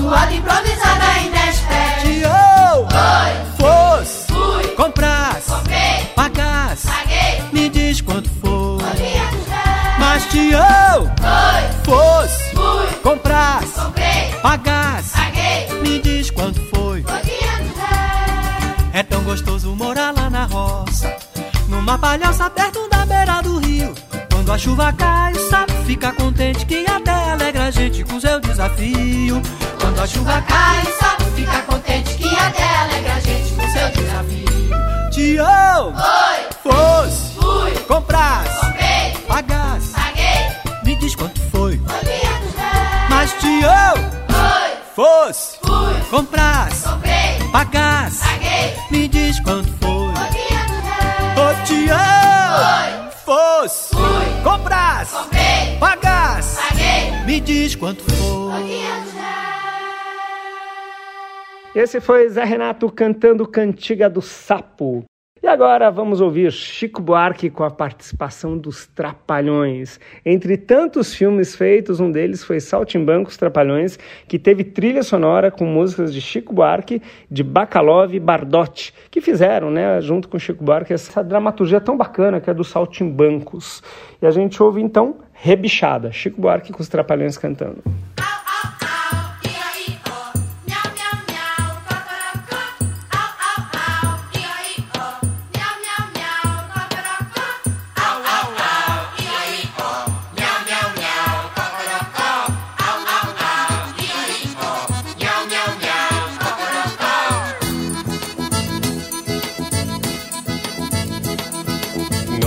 Toada 0.00 0.32
improvisada 0.32 1.18
em 1.20 1.30
dez 1.30 1.60
pés. 1.60 2.02
Tio! 2.02 2.86
Oi! 2.86 3.32
Fosse! 3.58 4.32
Fui! 4.32 4.68
Comprasse! 4.74 5.50
Comprei! 5.50 6.04
Pagasse! 6.16 6.86
Paguei! 6.86 7.42
Me 7.52 7.68
diz 7.68 8.00
quanto 8.00 8.30
reais! 8.96 9.98
Mas 9.98 10.24
tio! 10.30 10.58
Oi! 10.58 11.62
Fosse! 11.84 12.44
Fui! 12.54 12.86
Comprasse! 13.02 13.78
Comprei! 13.78 14.34
Pagasse! 14.42 15.12
Paguei! 15.12 15.80
Me 15.82 15.98
diz 15.98 16.30
quanto 16.30 16.60
foi. 16.74 17.02
Foi! 17.02 17.20
É 18.92 19.02
tão 19.02 19.22
gostoso 19.22 19.76
morar 19.76 20.14
lá 20.16 20.30
na 20.30 20.46
roça. 20.46 21.14
Numa 21.68 21.98
palhaça 21.98 22.48
perto 22.48 22.88
da 22.88 23.04
beira. 23.04 23.19
Quando 24.50 24.58
a 24.58 24.64
chuva 24.64 24.92
cai, 24.94 25.32
o 25.32 25.48
sapo 25.48 25.72
fica 25.84 26.12
contente 26.12 26.66
que 26.66 26.84
até 26.84 27.12
alegra 27.12 27.66
a 27.66 27.70
gente 27.70 28.02
com 28.02 28.20
seu 28.20 28.40
desafio. 28.40 29.40
Quando 29.80 30.00
a 30.00 30.06
chuva 30.08 30.42
cai, 30.42 30.82
o 30.82 30.98
sapo 30.98 31.22
fica 31.36 31.62
contente 31.62 32.14
que 32.16 32.34
até 32.34 32.64
alegra 32.78 33.14
a 33.14 33.20
gente 33.20 33.52
com 33.52 33.70
seu 33.70 33.88
desafio. 33.90 35.10
tio! 35.12 35.44
Oi! 35.44 36.48
Fosse! 36.64 37.34
Fui! 37.36 37.70
Comprasse! 37.86 38.60
Comprei! 38.60 39.12
Pagasse! 39.28 39.92
Paguei! 39.92 40.74
Me 40.82 40.96
diz 40.96 41.14
quanto 41.14 41.40
foi. 41.52 41.80
Foi! 41.86 43.08
Mas 43.08 43.32
tio! 43.34 43.89
Me 57.90 57.96
diz 57.96 58.04
quanto 58.04 58.04
Foi 58.04 58.16
foi. 58.16 58.62
quinhentos 58.62 59.12
reais! 59.14 59.50
Esse 61.74 62.00
foi 62.00 62.28
Zé 62.28 62.44
Renato 62.44 62.90
cantando 62.90 63.46
Cantiga 63.46 64.08
do 64.08 64.22
Sapo. 64.22 65.04
E 65.42 65.46
agora 65.46 65.90
vamos 65.90 66.20
ouvir 66.20 66.52
Chico 66.52 67.00
Buarque 67.00 67.48
com 67.48 67.64
a 67.64 67.70
participação 67.70 68.58
dos 68.58 68.86
Trapalhões. 68.86 69.98
Entre 70.24 70.58
tantos 70.58 71.14
filmes 71.14 71.56
feitos, 71.56 71.98
um 71.98 72.12
deles 72.12 72.44
foi 72.44 72.60
Saltimbancos 72.60 73.38
Trapalhões, 73.38 73.98
que 74.28 74.38
teve 74.38 74.62
trilha 74.64 75.02
sonora 75.02 75.50
com 75.50 75.64
músicas 75.64 76.12
de 76.12 76.20
Chico 76.20 76.52
Buarque, 76.52 77.00
de 77.30 77.42
Bacalov 77.42 78.14
e 78.14 78.20
Bardotti, 78.20 78.92
que 79.10 79.22
fizeram, 79.22 79.70
né, 79.70 79.98
junto 80.02 80.28
com 80.28 80.38
Chico 80.38 80.62
Buarque, 80.62 80.92
essa 80.92 81.24
dramaturgia 81.24 81.80
tão 81.80 81.96
bacana 81.96 82.38
que 82.38 82.50
é 82.50 82.54
do 82.54 82.62
Saltimbancos. 82.62 83.82
E 84.20 84.26
a 84.26 84.30
gente 84.30 84.62
ouve 84.62 84.82
então 84.82 85.16
Rebichada, 85.42 86.12
Chico 86.12 86.40
Buarque 86.40 86.70
com 86.72 86.82
os 86.82 86.88
Trapalhões 86.88 87.38
cantando. 87.38 87.82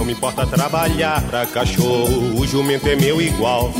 Não 0.03 0.07
me 0.07 0.11
importa 0.11 0.45
trabalhar 0.45 1.21
pra 1.27 1.45
cachorro, 1.45 2.37
o 2.37 2.45
jumento 2.45 2.89
é 2.89 2.93
meu 2.93 3.21
igual. 3.21 3.71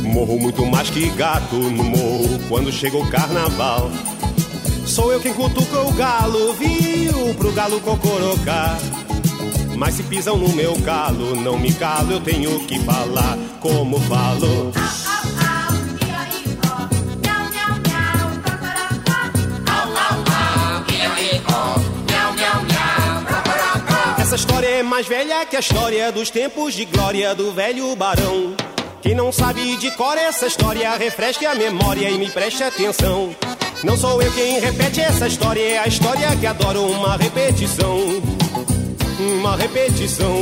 Morro 0.00 0.38
muito 0.40 0.64
mais 0.64 0.88
que 0.88 1.10
gato 1.10 1.56
no 1.56 1.84
morro 1.84 2.40
quando 2.48 2.72
chega 2.72 2.96
o 2.96 3.06
carnaval. 3.10 3.90
Sou 4.86 5.12
eu 5.12 5.20
quem 5.20 5.34
cutuca 5.34 5.80
o 5.80 5.92
galo, 5.92 6.54
viu? 6.54 7.34
Pro 7.34 7.52
galo 7.52 7.78
cocorocar. 7.82 8.78
Mas 9.76 9.96
se 9.96 10.04
pisam 10.04 10.38
no 10.38 10.48
meu 10.56 10.74
calo, 10.80 11.36
não 11.36 11.58
me 11.58 11.70
calo, 11.74 12.12
eu 12.12 12.20
tenho 12.22 12.58
que 12.60 12.78
falar 12.78 13.36
como 13.60 14.00
falo. 14.00 14.72
Mais 24.96 25.08
velha 25.08 25.44
que 25.44 25.54
a 25.54 25.60
história 25.60 26.10
dos 26.10 26.30
tempos 26.30 26.72
de 26.72 26.86
glória 26.86 27.34
do 27.34 27.52
velho 27.52 27.94
barão. 27.94 28.56
Quem 29.02 29.14
não 29.14 29.30
sabe 29.30 29.76
de 29.76 29.90
cor 29.90 30.16
essa 30.16 30.46
história, 30.46 30.96
refresque 30.96 31.44
a 31.44 31.54
memória 31.54 32.08
e 32.08 32.16
me 32.16 32.30
preste 32.30 32.62
atenção. 32.62 33.36
Não 33.84 33.94
sou 33.94 34.22
eu 34.22 34.32
quem 34.32 34.58
repete 34.58 35.02
essa 35.02 35.26
história, 35.26 35.60
é 35.60 35.78
a 35.80 35.86
história 35.86 36.34
que 36.36 36.46
adora 36.46 36.80
uma 36.80 37.14
repetição. 37.14 37.98
Uma 39.18 39.54
repetição, 39.54 40.34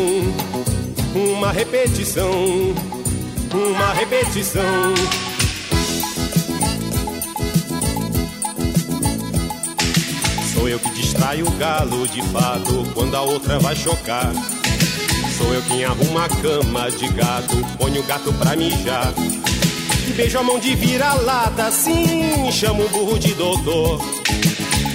uma 1.16 1.50
repetição, 1.50 2.30
uma 3.52 3.92
repetição. 3.92 5.33
Sou 10.54 10.68
eu 10.68 10.78
que 10.78 10.90
distraio 10.90 11.46
o 11.46 11.50
galo 11.52 12.06
de 12.08 12.22
fato 12.28 12.84
quando 12.94 13.14
a 13.16 13.22
outra 13.22 13.58
vai 13.58 13.74
chocar. 13.74 14.32
Sou 15.36 15.52
eu 15.52 15.62
quem 15.62 15.84
arruma 15.84 16.24
a 16.24 16.28
cama 16.28 16.90
de 16.90 17.08
gato, 17.08 17.56
ponho 17.76 18.00
o 18.00 18.04
gato 18.04 18.32
pra 18.34 18.56
mijar. 18.56 19.12
Beijo 20.16 20.38
a 20.38 20.42
mão 20.42 20.60
de 20.60 20.74
vira-lata, 20.76 21.70
sim, 21.72 22.50
chamo 22.52 22.84
o 22.84 22.88
burro 22.88 23.18
de 23.18 23.34
doutor. 23.34 24.00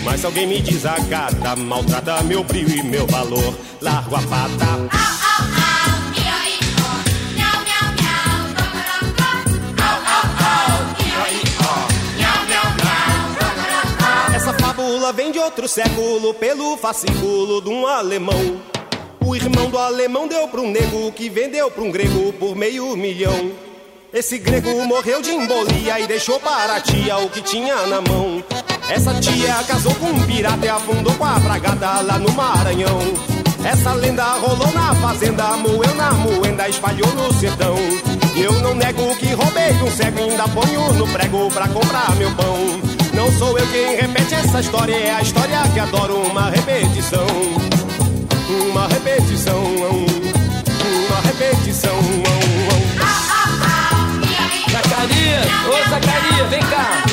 Mas 0.04 0.22
se 0.22 0.26
alguém 0.26 0.48
me 0.48 0.62
desacata, 0.62 1.56
maltrata 1.58 2.24
meu 2.24 2.44
brilho 2.44 2.78
e 2.78 2.84
meu 2.84 3.06
valor, 3.06 3.54
largo 3.82 4.16
a 4.16 4.22
pata. 4.22 4.90
Essa 4.94 5.59
fábula 15.10 15.14
vem 15.14 15.32
de 15.32 15.40
outro 15.40 15.68
século 15.68 16.34
pelo 16.36 16.78
fascículo 16.78 17.62
de 17.62 17.70
um 17.70 17.86
alemão. 17.86 18.62
O 19.26 19.36
irmão 19.36 19.70
do 19.70 19.78
alemão 19.78 20.28
deu 20.28 20.48
pra 20.48 20.62
um 20.62 20.70
nego 20.70 21.12
que 21.12 21.30
vendeu 21.30 21.70
pra 21.72 21.84
um 21.84 21.92
grego 21.92 22.34
por 22.34 22.56
meio 22.56 22.96
milhão. 22.96 23.52
Esse 24.14 24.38
grego 24.38 24.70
morreu 24.86 25.22
de 25.22 25.32
embolia 25.32 26.00
e 26.00 26.08
deixou 26.08 26.40
para 26.40 26.76
a 26.76 26.82
tia 26.82 27.18
o 27.18 27.30
que 27.30 27.42
tinha 27.42 27.76
na 27.88 28.02
mão. 28.02 28.44
Essa 28.90 29.14
tia 29.20 29.64
casou 29.68 29.94
com 29.96 30.08
um 30.08 30.26
pirata 30.26 30.66
e 30.66 30.70
afundou 30.70 31.14
com 31.16 31.26
a 31.26 31.40
bragada 31.40 32.02
lá 32.02 32.18
no 32.18 32.32
Maranhão. 32.32 33.00
Essa 33.64 33.94
lenda 33.94 34.24
rolou 34.34 34.72
na 34.74 34.96
fazenda, 34.96 35.58
moeu 35.58 35.94
na 35.96 36.12
moenda, 36.12 36.68
espalhou 36.68 37.12
no 37.14 37.34
sertão. 37.34 37.76
Eu 38.36 38.54
não 38.54 38.74
nego 38.74 39.16
que 39.18 39.34
roubei 39.34 39.74
de 39.74 39.84
um 39.84 39.92
cego, 39.92 40.20
ainda 40.20 40.48
ponho 40.48 40.94
no 40.94 41.08
prego 41.08 41.50
pra 41.52 41.68
comprar 41.68 42.16
meu 42.16 42.32
pão. 42.36 43.00
Não 43.14 43.30
sou 43.34 43.58
eu 43.60 43.68
quem 43.68 43.96
essa 44.60 44.68
história, 44.68 44.94
é 44.94 45.12
a 45.12 45.22
história 45.22 45.58
que 45.74 45.80
adoro 45.80 46.16
uma 46.18 46.50
repetição. 46.50 47.26
Uma 48.70 48.88
repetição, 48.88 49.64
uma 49.64 51.22
repetição. 51.22 51.96
Zacarias! 54.70 55.46
Ô, 55.66 55.90
Zacarias, 55.90 56.50
vem 56.50 56.60
cá! 56.60 57.04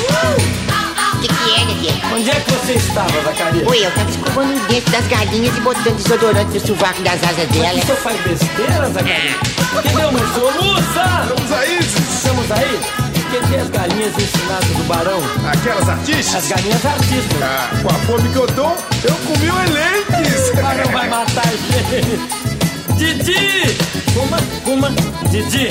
O 1.13 1.19
que, 1.21 1.27
que 1.27 1.55
é, 1.55 1.65
Dedê? 1.65 2.15
Onde 2.15 2.29
é 2.29 2.35
que 2.35 2.51
você 2.51 2.73
estava, 2.73 3.21
Zacarias? 3.23 3.67
Oi, 3.67 3.85
eu 3.85 3.91
tava 3.91 4.09
escovando 4.09 4.53
os 4.53 4.67
dentes 4.67 4.91
das 4.91 5.07
galinhas 5.07 5.57
e 5.57 5.61
botando 5.61 5.95
desodorante 5.95 6.53
no 6.53 6.59
sovaco 6.59 7.01
das 7.01 7.23
asas 7.23 7.37
Mas 7.37 7.49
delas. 7.49 7.83
o 7.83 7.85
senhor 7.85 7.97
faz 7.97 8.21
besteira, 8.21 8.89
Zacarias? 8.89 9.37
Que 9.83 9.95
deu, 9.95 10.11
moço? 10.11 10.63
Moça! 10.63 11.23
Estamos 11.23 11.51
aí, 11.53 11.79
Estamos 11.79 12.51
aí? 12.51 13.06
Tem 13.45 13.59
as 13.59 13.69
galinhas 13.69 14.13
ensinadas 14.17 14.67
do 14.67 14.83
barão? 14.85 15.19
Aquelas 15.47 15.87
artistas? 15.87 16.35
As 16.35 16.47
galinhas 16.49 16.85
artistas. 16.85 17.41
Ah, 17.41 17.69
com 17.81 17.89
a 17.89 17.93
fome 17.93 18.29
que 18.29 18.35
eu 18.35 18.47
tô, 18.47 18.67
eu 19.03 19.15
comi 19.27 19.51
o 19.51 19.61
elenques. 19.61 20.49
O 20.49 20.61
barão 20.61 20.91
vai 20.91 21.07
matar 21.07 21.43
a 21.45 21.51
gente. 21.51 22.47
Didi! 22.97 24.06
Uma, 24.21 24.37
uma, 24.73 24.89
Didi, 25.29 25.67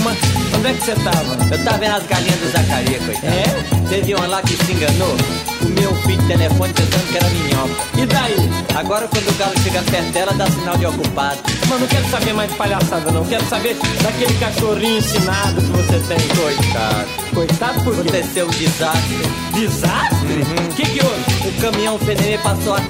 uma. 0.00 0.12
Onde 0.56 0.66
é 0.68 0.72
que 0.74 0.84
você 0.84 0.94
tava? 0.96 1.36
Eu 1.54 1.64
tava 1.64 1.78
vendo 1.78 1.94
as 1.96 2.06
galinhas 2.06 2.40
do 2.40 2.50
Zacarias, 2.50 3.04
coitado. 3.04 3.26
É? 3.26 3.88
Teve 3.88 4.14
uma 4.14 4.26
lá 4.26 4.42
que 4.42 4.56
se 4.56 4.72
enganou. 4.72 5.16
Comeu 5.58 5.90
um 5.90 5.94
fio 6.02 6.16
de 6.16 6.26
telefone 6.26 6.72
pensando 6.72 7.10
que 7.10 7.16
era 7.16 7.28
minhoca. 7.28 7.74
E 8.02 8.06
daí? 8.06 8.50
Agora 8.76 9.08
quando 9.08 9.28
o 9.28 9.34
galo 9.34 9.52
chega 9.62 9.82
perto 9.82 10.12
dela, 10.12 10.32
dá 10.34 10.50
sinal 10.50 10.76
de 10.76 10.86
ocupado. 10.86 11.38
Mas 11.68 11.80
não 11.80 11.86
quero 11.86 12.08
saber 12.10 12.32
mais 12.32 12.50
de 12.50 12.56
palhaçada, 12.56 13.10
não. 13.10 13.24
Quero 13.24 13.44
saber 13.48 13.76
daquele 14.02 14.34
cachorrinho 14.38 14.98
ensinado 14.98 15.60
que 15.60 15.68
você 15.68 15.98
tem. 16.00 16.28
Coitado. 16.36 17.08
Coitado 17.34 17.80
por 17.84 17.94
quê? 17.94 18.00
Aconteceu 18.00 18.46
um 18.46 18.50
desastre. 18.50 19.18
Desastre? 19.54 20.42
O 20.70 20.74
que 20.74 20.82
que 20.82 21.04
houve? 21.04 21.48
O 21.48 21.60
caminhão 21.60 21.96
FNM 21.96 22.38
passou 22.42 22.74
a- 22.74 22.82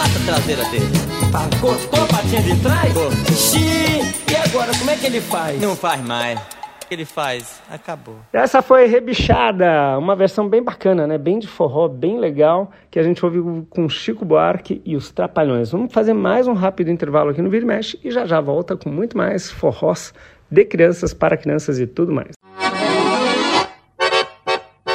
pata 0.00 0.18
traseira 0.24 0.64
dele. 0.70 0.86
Tá, 1.30 1.46
cortou 1.60 2.02
a 2.02 2.06
patinha 2.06 2.40
de 2.40 2.62
trás? 2.62 2.92
Cortou. 2.94 3.34
Xiii! 3.34 4.00
E 4.30 4.36
agora, 4.48 4.72
como 4.78 4.90
é 4.90 4.96
que 4.96 5.06
ele 5.06 5.20
faz? 5.20 5.60
Não 5.60 5.76
faz 5.76 6.02
mais. 6.02 6.40
O 6.40 6.86
que 6.88 6.94
ele 6.94 7.04
faz? 7.04 7.60
Acabou. 7.70 8.16
Essa 8.32 8.62
foi 8.62 8.86
Rebichada, 8.86 9.98
uma 9.98 10.16
versão 10.16 10.48
bem 10.48 10.62
bacana, 10.62 11.06
né? 11.06 11.18
Bem 11.18 11.38
de 11.38 11.46
forró, 11.46 11.86
bem 11.86 12.18
legal, 12.18 12.70
que 12.90 12.98
a 12.98 13.02
gente 13.02 13.22
ouve 13.22 13.66
com 13.68 13.86
Chico 13.90 14.24
Buarque 14.24 14.80
e 14.86 14.96
os 14.96 15.10
Trapalhões. 15.10 15.70
Vamos 15.70 15.92
fazer 15.92 16.14
mais 16.14 16.48
um 16.48 16.54
rápido 16.54 16.90
intervalo 16.90 17.30
aqui 17.30 17.42
no 17.42 17.50
Vira 17.50 17.64
e 17.64 17.68
Mexe 17.68 18.00
e 18.02 18.10
já 18.10 18.24
já 18.24 18.40
volta 18.40 18.78
com 18.78 18.88
muito 18.88 19.18
mais 19.18 19.50
forrós 19.50 20.14
de 20.50 20.64
crianças 20.64 21.12
para 21.12 21.36
crianças 21.36 21.78
e 21.78 21.86
tudo 21.86 22.10
mais. 22.10 22.30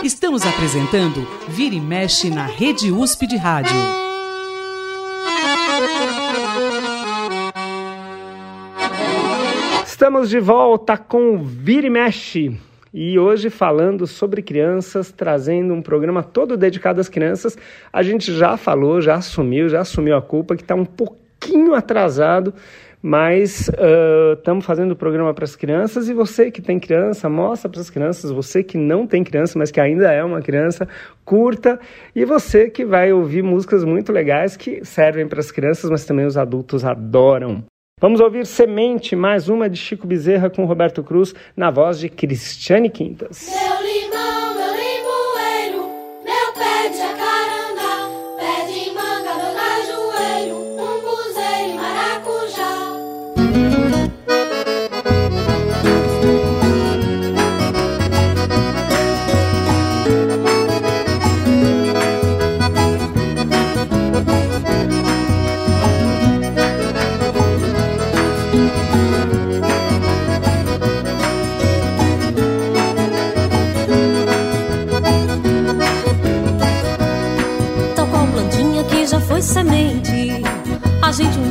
Estamos 0.04 0.44
apresentando 0.46 1.28
Vira 1.48 1.76
e 1.76 1.80
Mexe 1.80 2.32
na 2.32 2.46
Rede 2.46 2.92
USP 2.92 3.28
de 3.28 3.38
Rádio. 3.38 4.05
Estamos 9.86 10.30
de 10.30 10.40
volta 10.40 10.98
com 10.98 11.38
Vira 11.38 11.88
e 11.88 11.90
Mexe. 11.90 12.60
E 12.94 13.20
hoje 13.20 13.50
falando 13.50 14.08
sobre 14.08 14.42
crianças, 14.42 15.12
trazendo 15.12 15.74
um 15.74 15.82
programa 15.82 16.24
todo 16.24 16.56
dedicado 16.56 17.02
às 17.02 17.10
crianças. 17.10 17.58
A 17.92 18.04
gente 18.04 18.32
já 18.34 18.56
falou, 18.56 19.02
já 19.02 19.16
assumiu, 19.16 19.68
já 19.68 19.82
assumiu 19.82 20.16
a 20.16 20.22
culpa 20.22 20.56
que 20.56 20.62
está 20.62 20.76
um 20.76 20.86
pouquinho 20.86 21.74
atrasado, 21.74 22.54
mas 23.08 23.70
estamos 24.36 24.66
fazendo 24.66 24.94
o 24.94 24.96
programa 24.96 25.32
para 25.32 25.44
as 25.44 25.56
crianças 25.56 26.10
e 26.10 26.14
você 26.14 26.50
que 26.50 26.60
tem 26.60 26.80
criança, 26.80 27.30
mostra 27.30 27.70
para 27.70 27.80
as 27.80 27.92
crianças. 27.92 28.32
Você 28.32 28.64
que 28.64 28.80
não 28.80 29.06
tem 29.06 29.24
criança, 29.24 29.60
mas 29.60 29.70
que 29.70 29.80
ainda 29.80 30.12
é 30.12 30.24
uma 30.24 30.42
criança, 30.42 30.88
curta. 31.24 31.80
E 32.16 32.26
você 32.26 32.68
que 32.68 32.84
vai 32.84 33.14
ouvir 33.14 33.44
músicas 33.44 33.84
muito 33.84 34.12
legais 34.12 34.58
que 34.58 34.84
servem 34.84 35.28
para 35.28 35.40
as 35.40 35.52
crianças, 35.52 35.88
mas 35.92 36.04
também 36.04 36.26
os 36.26 36.36
adultos 36.36 36.84
adoram. 36.84 37.64
Vamos 38.02 38.20
ouvir 38.20 38.44
Semente, 38.48 39.16
mais 39.16 39.50
uma 39.50 39.70
de 39.70 39.78
Chico 39.78 40.08
Bezerra 40.08 40.50
com 40.50 40.66
Roberto 40.66 41.04
Cruz, 41.04 41.36
na 41.56 41.70
voz 41.70 42.00
de 42.00 42.10
Cristiane 42.10 42.90
Quintas. 42.90 43.52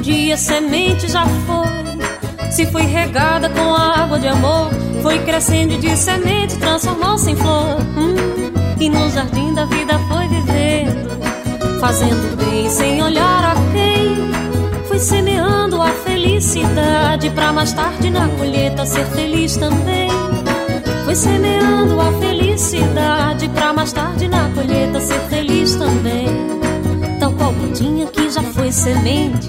Dia 0.05 0.37
semente 0.37 1.11
já 1.11 1.25
foi. 1.27 2.51
Se 2.51 2.67
foi 2.67 2.83
regada 2.83 3.49
com 3.49 3.75
água 3.75 4.19
de 4.19 4.29
amor, 4.29 4.71
foi 5.03 5.19
crescendo 5.21 5.79
de 5.79 5.97
semente 5.97 6.57
transformou-se 6.59 7.31
em 7.31 7.37
flor. 7.37 7.79
Hum, 7.97 8.15
e 8.79 8.89
no 8.89 9.11
jardim 9.11 9.55
da 9.55 9.65
vida 9.65 9.99
foi 10.09 10.29
vivendo, 10.29 11.81
fazendo 11.81 12.37
bem 12.37 12.69
sem 12.69 13.03
olhar 13.03 13.45
a 13.45 13.55
quem. 13.73 14.85
Foi 14.87 14.99
semeando 14.99 15.81
a 15.81 15.89
felicidade 15.89 17.31
pra 17.31 17.53
mais 17.53 17.73
tarde 17.73 18.11
na 18.11 18.29
colheita 18.29 18.85
ser 18.85 19.07
feliz 19.07 19.57
também. 19.57 20.09
Foi 21.05 21.15
semeando 21.15 22.01
a 22.01 22.13
felicidade 22.21 23.49
pra 23.49 23.73
mais 23.73 23.93
tarde 23.93 24.29
na 24.29 24.49
colheita 24.51 25.01
ser 25.01 25.21
feliz 25.29 25.75
também. 25.75 26.64
Já 28.35 28.43
foi 28.43 28.73
semente, 28.73 29.49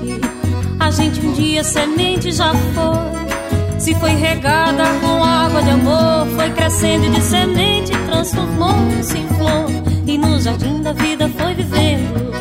a 0.79 0.91
gente 0.91 1.25
um 1.25 1.33
dia 1.33 1.63
semente 1.63 2.31
já 2.31 2.53
foi. 2.53 3.79
Se 3.79 3.95
foi 3.95 4.11
regada 4.11 4.83
com 5.01 5.23
água 5.23 5.63
de 5.63 5.71
amor, 5.71 6.27
foi 6.35 6.51
crescendo 6.51 7.09
de 7.09 7.19
semente 7.19 7.91
transformou-se 8.05 9.17
em 9.17 9.27
flor. 9.29 9.65
E 10.05 10.19
no 10.19 10.39
jardim 10.39 10.83
da 10.83 10.93
vida 10.93 11.27
foi 11.29 11.55
vivendo, 11.55 12.31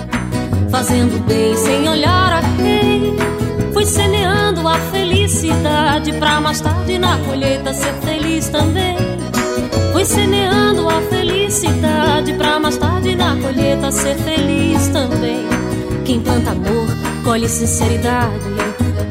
fazendo 0.70 1.18
bem 1.26 1.56
sem 1.56 1.88
olhar 1.88 2.34
a 2.34 2.42
quem. 2.58 3.16
Foi 3.72 3.86
semeando 3.86 4.68
a 4.68 4.78
felicidade 4.92 6.12
pra 6.12 6.42
mais 6.42 6.60
tarde 6.60 6.98
na 6.98 7.16
colheita 7.20 7.72
ser 7.72 7.94
feliz 8.02 8.50
também. 8.50 8.96
Foi 9.92 10.04
semeando 10.04 10.90
a 10.90 11.00
felicidade 11.00 12.34
pra 12.34 12.60
mais 12.60 12.76
tarde 12.76 13.16
na 13.16 13.34
colheita 13.36 13.90
ser 13.90 14.16
feliz 14.16 14.88
também. 14.88 15.63
Quem 16.04 16.20
planta 16.20 16.50
amor, 16.50 16.86
colhe 17.24 17.48
sinceridade, 17.48 18.38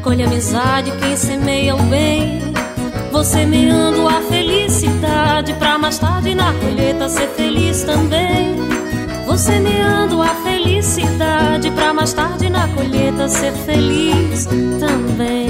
colhe 0.00 0.22
amizade, 0.22 0.92
quem 1.00 1.16
semeia 1.16 1.74
o 1.74 1.82
bem. 1.84 2.40
Vou 3.10 3.24
semeando 3.24 4.06
a 4.06 4.20
felicidade 4.22 5.52
pra 5.54 5.76
mais 5.76 5.98
tarde 5.98 6.34
na 6.36 6.52
colheita 6.54 7.08
ser 7.08 7.28
feliz 7.28 7.82
também. 7.82 8.56
Vou 9.26 9.36
semeando 9.36 10.22
a 10.22 10.34
felicidade 10.36 11.70
pra 11.72 11.92
mais 11.92 12.12
tarde 12.12 12.48
na 12.48 12.68
colheita 12.68 13.28
ser 13.28 13.52
feliz 13.52 14.46
também. 14.46 15.48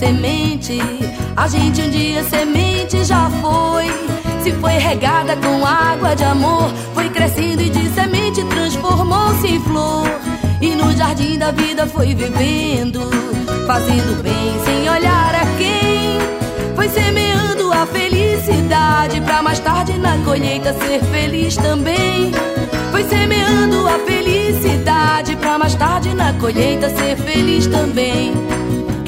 Semente, 0.00 0.78
a 1.36 1.46
gente 1.46 1.82
um 1.82 1.90
dia 1.90 2.24
semente 2.24 3.04
já 3.04 3.28
foi. 3.42 3.84
Se 4.42 4.50
foi 4.52 4.72
regada 4.72 5.36
com 5.36 5.66
água 5.66 6.14
de 6.16 6.24
amor, 6.24 6.72
foi 6.94 7.10
crescendo 7.10 7.60
e 7.60 7.68
de 7.68 7.86
semente 7.90 8.42
transformou-se 8.44 9.46
em 9.46 9.60
flor. 9.60 10.08
E 10.62 10.74
no 10.74 10.90
jardim 10.96 11.36
da 11.36 11.50
vida 11.50 11.86
foi 11.86 12.14
vivendo, 12.14 13.00
fazendo 13.66 14.22
bem 14.22 14.58
sem 14.64 14.88
olhar 14.88 15.34
a 15.34 15.44
quem. 15.58 16.18
Foi 16.74 16.88
semeando 16.88 17.70
a 17.70 17.84
felicidade 17.84 19.20
pra 19.20 19.42
mais 19.42 19.58
tarde 19.58 19.98
na 19.98 20.16
colheita 20.24 20.72
ser 20.72 21.04
feliz 21.12 21.56
também. 21.56 22.32
Foi 22.90 23.04
semeando 23.04 23.86
a 23.86 23.98
felicidade 23.98 25.36
pra 25.36 25.58
mais 25.58 25.74
tarde 25.74 26.14
na 26.14 26.32
colheita 26.32 26.88
ser 26.88 27.18
feliz 27.18 27.66
também. 27.66 28.32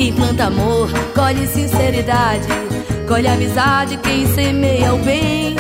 Quem 0.02 0.12
planta 0.14 0.46
amor, 0.46 0.90
colhe 1.14 1.46
sinceridade, 1.46 2.48
colhe 3.06 3.28
amizade, 3.28 3.96
quem 3.98 4.26
semeia 4.34 4.92
o 4.92 4.98
bem. 4.98 5.54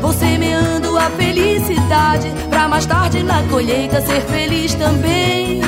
Vou 0.00 0.12
semeando 0.12 0.96
a 0.96 1.10
felicidade 1.10 2.30
pra 2.48 2.68
mais 2.68 2.86
tarde 2.86 3.20
na 3.24 3.42
colheita 3.48 4.00
ser 4.00 4.20
feliz 4.20 4.74
também. 4.74 5.60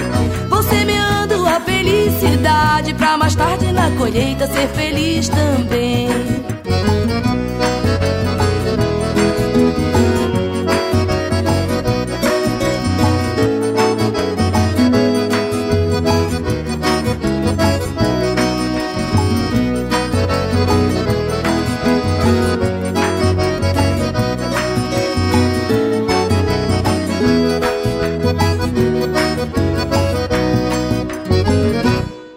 Vou 0.48 0.62
semeando 0.62 1.44
a 1.44 1.58
felicidade 1.62 2.94
pra 2.94 3.16
mais 3.16 3.34
tarde 3.34 3.72
na 3.72 3.90
colheita 3.90 4.46
ser 4.46 4.68
feliz 4.68 5.28
também. 5.28 6.11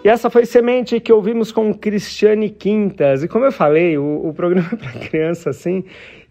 E 0.06 0.08
essa 0.08 0.30
foi 0.30 0.46
Semente 0.46 1.00
que 1.00 1.12
ouvimos 1.12 1.50
com 1.50 1.74
Cristiane 1.74 2.48
Quintas. 2.48 3.24
E 3.24 3.28
como 3.28 3.44
eu 3.44 3.50
falei, 3.50 3.98
o, 3.98 4.28
o 4.28 4.32
programa 4.32 4.68
é 4.72 4.76
para 4.76 4.92
criança, 5.00 5.50
assim, 5.50 5.82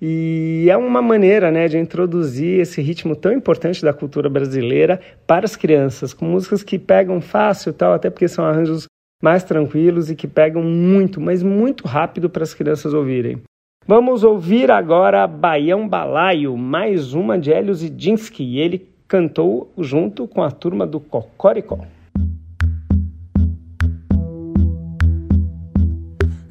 e 0.02 0.68
é 0.70 0.78
uma 0.78 1.02
maneira 1.02 1.52
né, 1.52 1.68
de 1.68 1.78
introduzir 1.78 2.62
esse 2.62 2.82
ritmo 2.82 3.18
tão 3.18 3.34
importante 3.34 3.84
da 3.84 3.92
cultura 3.92 4.30
brasileira 4.30 5.02
para 5.28 5.44
as 5.44 5.58
crianças, 5.58 6.14
com 6.14 6.24
músicas 6.24 6.64
que 6.64 6.80
pegam 6.80 7.20
fácil 7.20 7.74
tal, 7.74 7.92
até 7.92 8.10
porque 8.10 8.30
são 8.30 8.46
arranjos 8.46 8.86
mais 9.22 9.44
tranquilos 9.44 10.10
e 10.10 10.16
que 10.16 10.26
pegam 10.26 10.64
muito, 10.64 11.20
mas 11.20 11.44
muito 11.44 11.86
rápido 11.86 12.30
para 12.30 12.44
as 12.44 12.54
crianças 12.54 12.94
ouvirem. 12.94 13.42
Vamos 13.86 14.24
ouvir 14.24 14.72
agora 14.72 15.28
Baião 15.28 15.86
Balaio, 15.86 16.56
mais 16.56 17.14
uma 17.14 17.38
de 17.38 17.52
Hélio 17.52 17.74
Zidinski. 17.74 18.58
Ele 18.58 18.88
cantou 19.06 19.70
junto 19.78 20.26
com 20.30 20.42
a 20.42 20.50
turma 20.50 20.88
do 20.88 21.02
Cocoricó. 21.02 21.86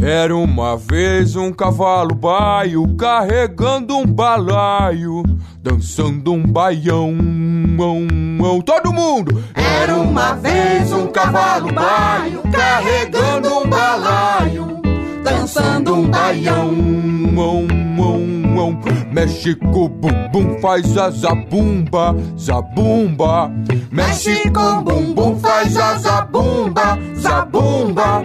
Era 0.07 0.36
uma 0.36 0.76
vez 0.76 1.34
um 1.34 1.50
cavalo 1.50 2.14
baio 2.14 2.94
carregando 2.94 3.96
um 3.96 4.05
balaio, 4.05 5.22
dançando 5.62 6.30
um 6.30 6.42
baião. 6.46 7.11
Mão, 7.14 8.07
mão. 8.38 8.61
Todo 8.61 8.92
mundo! 8.92 9.42
Era 9.55 9.96
uma 9.96 10.34
vez 10.34 10.92
um 10.92 11.07
cavalo 11.07 11.72
baio 11.72 12.42
carregando 12.52 13.48
um 13.48 13.66
balaio, 13.66 14.82
dançando 15.22 15.94
um 15.94 16.11
baião. 16.11 16.70
Mão, 16.70 17.66
mão, 17.96 18.43
mão. 18.64 18.80
Mexe 19.12 19.54
com 19.54 19.84
o 19.84 19.88
bumbum, 19.88 20.58
faz 20.60 20.96
a 20.96 21.10
zabumba, 21.10 22.16
zabumba. 22.38 23.52
Mexe 23.90 24.50
com 24.50 24.78
o 24.78 24.82
bumbum, 24.82 25.38
faz 25.38 25.76
a 25.76 25.98
zabumba, 25.98 26.98
zabumba. 27.16 28.22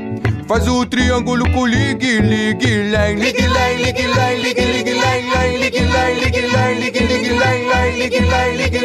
Faz 0.48 0.68
o 0.68 0.86
triângulo 0.86 1.50
com 1.52 1.68
ligue, 1.68 2.20
ligue, 2.22 2.84
lém, 2.90 3.16
ligue, 3.16 3.48
lém, 3.48 3.78
ligue, 3.84 4.08
lém, 4.08 4.42
ligue, 4.42 4.66
ligue, 4.66 4.94
lém, 4.94 5.30
lém, 5.30 5.58
ligue, 5.58 5.80
lém, 5.80 6.20
ligue, 6.20 6.42
lém, 6.42 6.76
ligue, 6.76 7.00
ligue, 7.00 7.30
lém, 7.30 7.70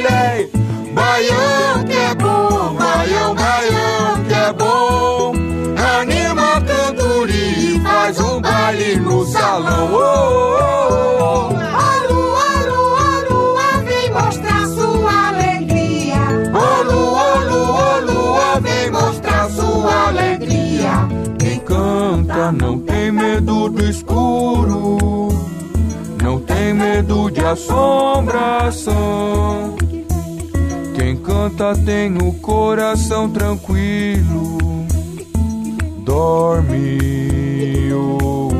lém. 0.02 0.50
Baião 0.92 1.84
que 1.84 1.92
é 1.92 2.14
bom, 2.14 2.74
baião, 2.74 3.34
baião 3.34 4.24
que 4.28 4.34
é 4.34 4.52
bom. 4.52 5.32
Anima 6.00 6.56
a 6.56 6.60
cantoria 6.60 7.74
e 7.74 7.80
faz 7.80 8.20
um 8.20 8.40
baile 8.40 8.96
no 8.96 9.26
salão. 9.26 9.90
Oh, 9.92 10.58
oh, 10.60 10.63
não 22.52 22.78
tem 22.78 23.10
medo 23.10 23.68
do 23.68 23.84
escuro, 23.88 25.28
não 26.22 26.38
tem 26.40 26.74
medo 26.74 27.30
de 27.30 27.40
assombração. 27.44 28.94
Quem 30.94 31.16
canta 31.16 31.74
tem 31.84 32.16
o 32.18 32.32
coração 32.34 33.30
tranquilo, 33.30 34.58
dorme 36.04 36.98
oh, 37.92 38.50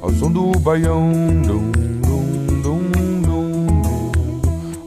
ao 0.00 0.12
som 0.12 0.30
do 0.30 0.52
baião, 0.60 1.10
dum, 1.46 1.72
dum, 2.02 2.60
dum, 2.62 2.90
dum, 3.22 3.66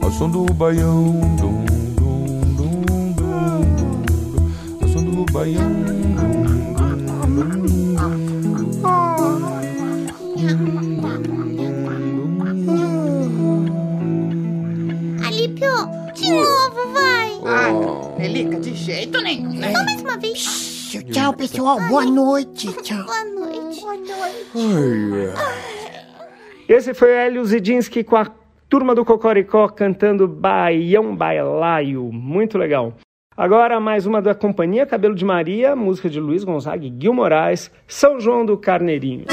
ao 0.00 0.10
som 0.10 0.30
do 0.30 0.44
baião, 0.54 1.20
dum, 1.38 1.64
dum, 1.96 2.40
dum, 2.56 3.12
dum, 3.12 3.64
ao 4.80 4.88
som 4.88 5.04
do 5.04 5.24
baião. 5.32 6.51
Relíquia, 18.22 18.60
de 18.60 18.72
jeito 18.72 19.20
nenhum, 19.20 19.52
né? 19.52 19.72
Só 19.72 19.84
mais 19.84 20.00
uma 20.00 20.16
vez. 20.16 20.92
Tchau, 21.10 21.32
pessoal. 21.32 21.80
Boa 21.88 22.04
noite. 22.04 22.72
Tchau. 22.80 23.04
Boa 23.04 23.24
noite. 23.24 23.80
Boa 23.80 23.96
noite. 23.96 25.34
Esse 26.68 26.94
foi 26.94 27.10
Hélio 27.10 27.44
Zidinski 27.44 28.04
com 28.04 28.14
a 28.14 28.30
turma 28.68 28.94
do 28.94 29.04
Cocoricó 29.04 29.66
cantando 29.68 30.28
Baião 30.28 31.16
Bailaio. 31.16 32.12
Muito 32.12 32.56
legal. 32.56 32.94
Agora, 33.36 33.80
mais 33.80 34.06
uma 34.06 34.22
da 34.22 34.36
Companhia 34.36 34.86
Cabelo 34.86 35.16
de 35.16 35.24
Maria, 35.24 35.74
música 35.74 36.08
de 36.08 36.20
Luiz 36.20 36.44
Gonzaga 36.44 36.86
e 36.86 36.94
Gil 36.96 37.12
Moraes, 37.12 37.72
São 37.88 38.20
João 38.20 38.46
do 38.46 38.56
Carneirinho. 38.56 39.24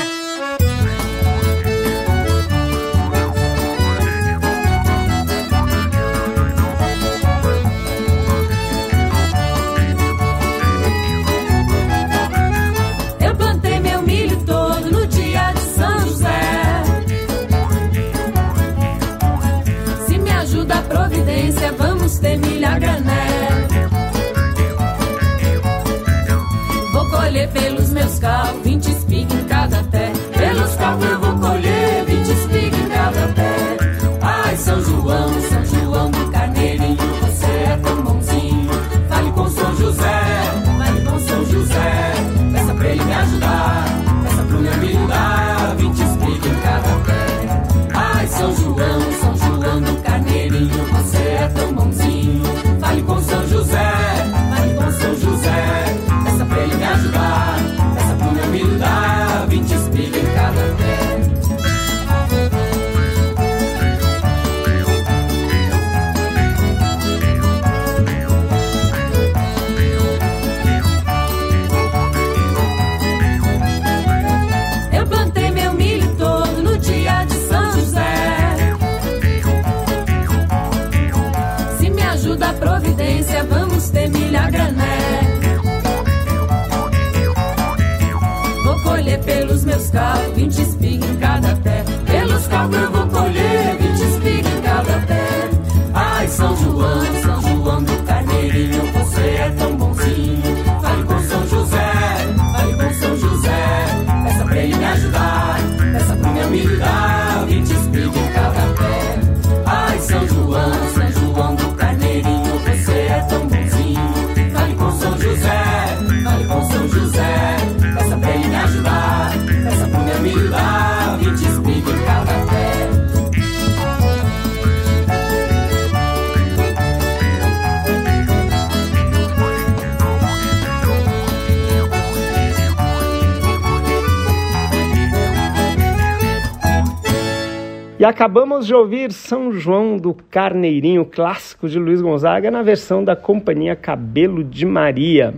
Acabamos 138.19 138.67
de 138.67 138.75
ouvir 138.75 139.13
São 139.13 139.49
João 139.49 139.95
do 139.95 140.13
Carneirinho, 140.13 141.05
clássico 141.05 141.69
de 141.69 141.79
Luiz 141.79 142.01
Gonzaga, 142.01 142.51
na 142.51 142.61
versão 142.61 143.01
da 143.01 143.15
companhia 143.15 143.77
Cabelo 143.77 144.43
de 144.43 144.65
Maria. 144.65 145.35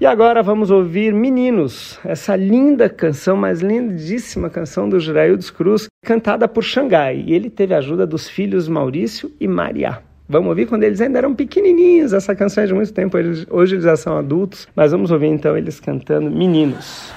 E 0.00 0.06
agora 0.06 0.42
vamos 0.42 0.70
ouvir 0.70 1.12
Meninos, 1.12 2.00
essa 2.02 2.34
linda 2.34 2.88
canção, 2.88 3.36
mas 3.36 3.60
lindíssima 3.60 4.48
canção 4.48 4.88
do 4.88 4.98
Giraildes 4.98 5.50
Cruz, 5.50 5.86
cantada 6.02 6.48
por 6.48 6.64
Xangai. 6.64 7.24
E 7.26 7.34
ele 7.34 7.50
teve 7.50 7.74
a 7.74 7.78
ajuda 7.78 8.06
dos 8.06 8.26
filhos 8.26 8.68
Maurício 8.68 9.30
e 9.38 9.46
Maria. 9.46 9.98
Vamos 10.26 10.48
ouvir 10.48 10.64
quando 10.64 10.84
eles 10.84 11.02
ainda 11.02 11.18
eram 11.18 11.34
pequenininhos. 11.34 12.14
Essa 12.14 12.34
canção 12.34 12.64
é 12.64 12.66
de 12.66 12.72
muito 12.72 12.90
tempo, 12.90 13.18
eles, 13.18 13.46
hoje 13.50 13.74
eles 13.74 13.84
já 13.84 13.96
são 13.96 14.16
adultos, 14.16 14.66
mas 14.74 14.92
vamos 14.92 15.10
ouvir 15.10 15.26
então 15.26 15.58
eles 15.58 15.78
cantando 15.78 16.30
Meninos. 16.30 17.12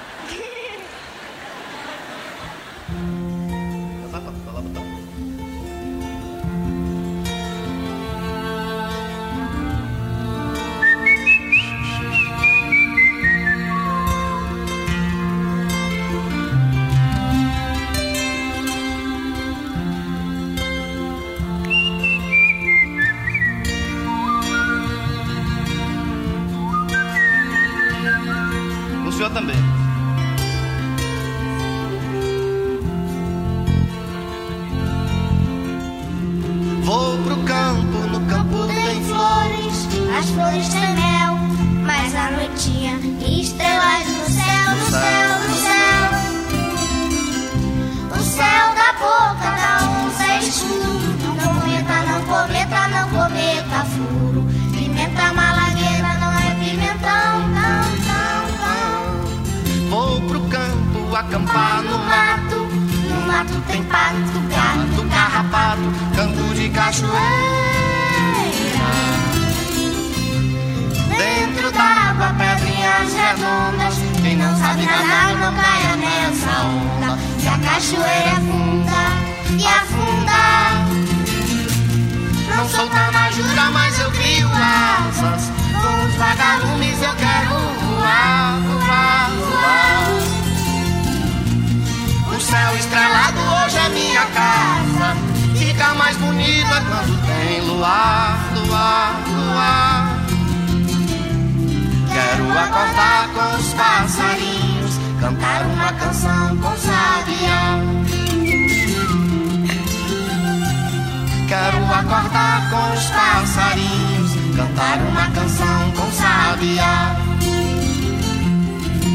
sabiá. 116.62 117.16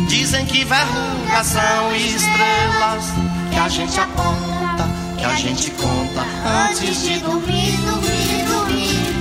Dizem 0.09 0.45
que 0.45 0.65
verrugas 0.65 1.47
são 1.47 1.95
estrelas 1.95 3.05
que 3.51 3.57
a 3.57 3.69
gente 3.69 3.99
aponta, 3.99 4.89
que 5.17 5.23
a 5.23 5.35
gente 5.35 5.71
conta 5.71 6.25
antes 6.69 7.03
de 7.03 7.19
dormir, 7.19 7.77
dormir, 7.85 8.45
dormir. 8.47 9.15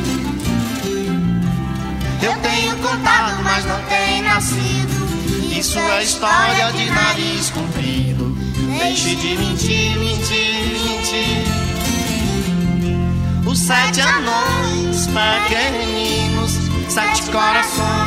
Eu 2.23 2.37
tenho 2.39 2.77
contado, 2.79 3.43
mas 3.45 3.65
não 3.65 3.81
tem 3.83 4.23
nascido. 4.23 5.07
Isso 5.57 5.79
é 5.79 6.03
história 6.03 6.73
de 6.73 6.91
nariz 6.91 7.51
comprido. 7.51 8.37
Deixe 8.79 9.15
de 9.15 9.37
mentir, 9.37 9.97
mentir, 9.99 10.67
mentir. 10.85 11.45
Os 13.47 13.59
sete 13.61 14.01
anões 14.01 15.07
pequeninos, 15.07 16.53
sete 16.89 17.23
corações 17.31 18.06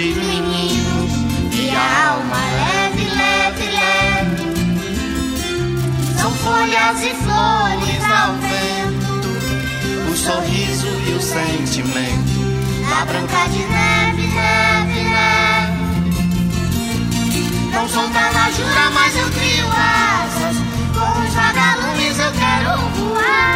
de 0.00 0.14
meninos 0.14 1.12
e 1.52 1.68
a 1.76 2.08
alma 2.08 2.36
leve, 2.56 3.04
leve, 3.04 3.66
leve. 3.68 4.48
São 6.18 6.30
folhas 6.36 7.02
e 7.02 7.14
flores 7.16 8.04
ao 8.10 8.32
vento, 8.36 9.12
o 10.10 10.16
sorriso 10.16 10.88
e 11.06 11.12
o 11.12 11.20
sentimento 11.20 12.40
da 12.88 13.04
branca 13.04 13.46
de 13.50 13.58
neve, 13.58 14.26
neve, 14.26 15.02
neve. 15.02 15.80
Não 17.70 17.86
sou 17.86 18.08
da 18.08 18.50
jura, 18.52 18.90
mas 18.94 19.14
eu 19.16 19.30
crio 19.30 19.68
asas. 19.68 20.56
Com 20.94 21.20
os 21.26 21.34
vagalumes 21.34 22.18
eu 22.18 22.32
quero 22.32 22.70
voar. 22.96 23.50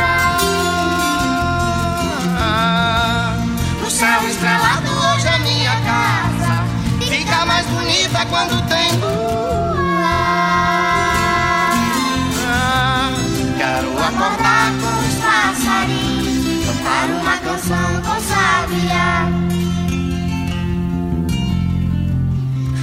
O 3.87 3.91
céu 3.91 4.29
estrelado 4.29 4.94
bonita 8.15 8.27
quando 8.27 8.69
tem 8.69 8.93
lua. 9.01 10.05
Quero 13.57 13.91
acordar 13.99 14.73
com 14.81 14.93
os 15.01 15.15
passarinhos, 15.15 16.67
cantar 16.67 17.07
uma 17.11 17.37
canção 17.39 18.03
com 18.03 18.21
sabiá. 18.21 19.29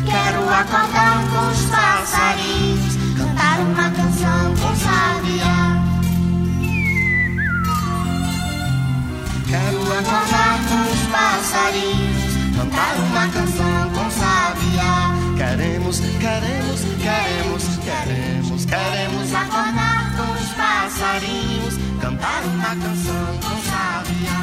Quero 0.06 0.50
acordar 0.50 1.24
com 1.30 1.52
os 1.52 1.62
passarinhos, 1.66 2.96
cantar 3.18 3.60
uma 3.60 3.90
canção 3.92 4.56
com 4.56 4.76
sabiá. 4.76 5.82
Quero 9.48 9.82
acordar 10.00 10.60
com 10.68 10.82
os 10.92 11.02
passarinhos, 11.08 12.58
cantar 12.58 12.96
uma 12.96 13.28
canção 13.30 13.90
com 13.94 14.12
sabiá. 14.12 15.21
Queremos, 15.52 16.00
queremos, 16.00 16.82
queremos, 17.04 17.78
queremos, 17.84 18.66
queremos 18.66 19.36
acordar 19.36 20.16
com 20.16 20.32
os 20.32 20.54
passarinhos, 20.54 21.78
cantar 22.02 22.46
uma 22.46 22.70
canção 22.70 23.28
com 23.36 23.58
sabiá. 23.60 24.42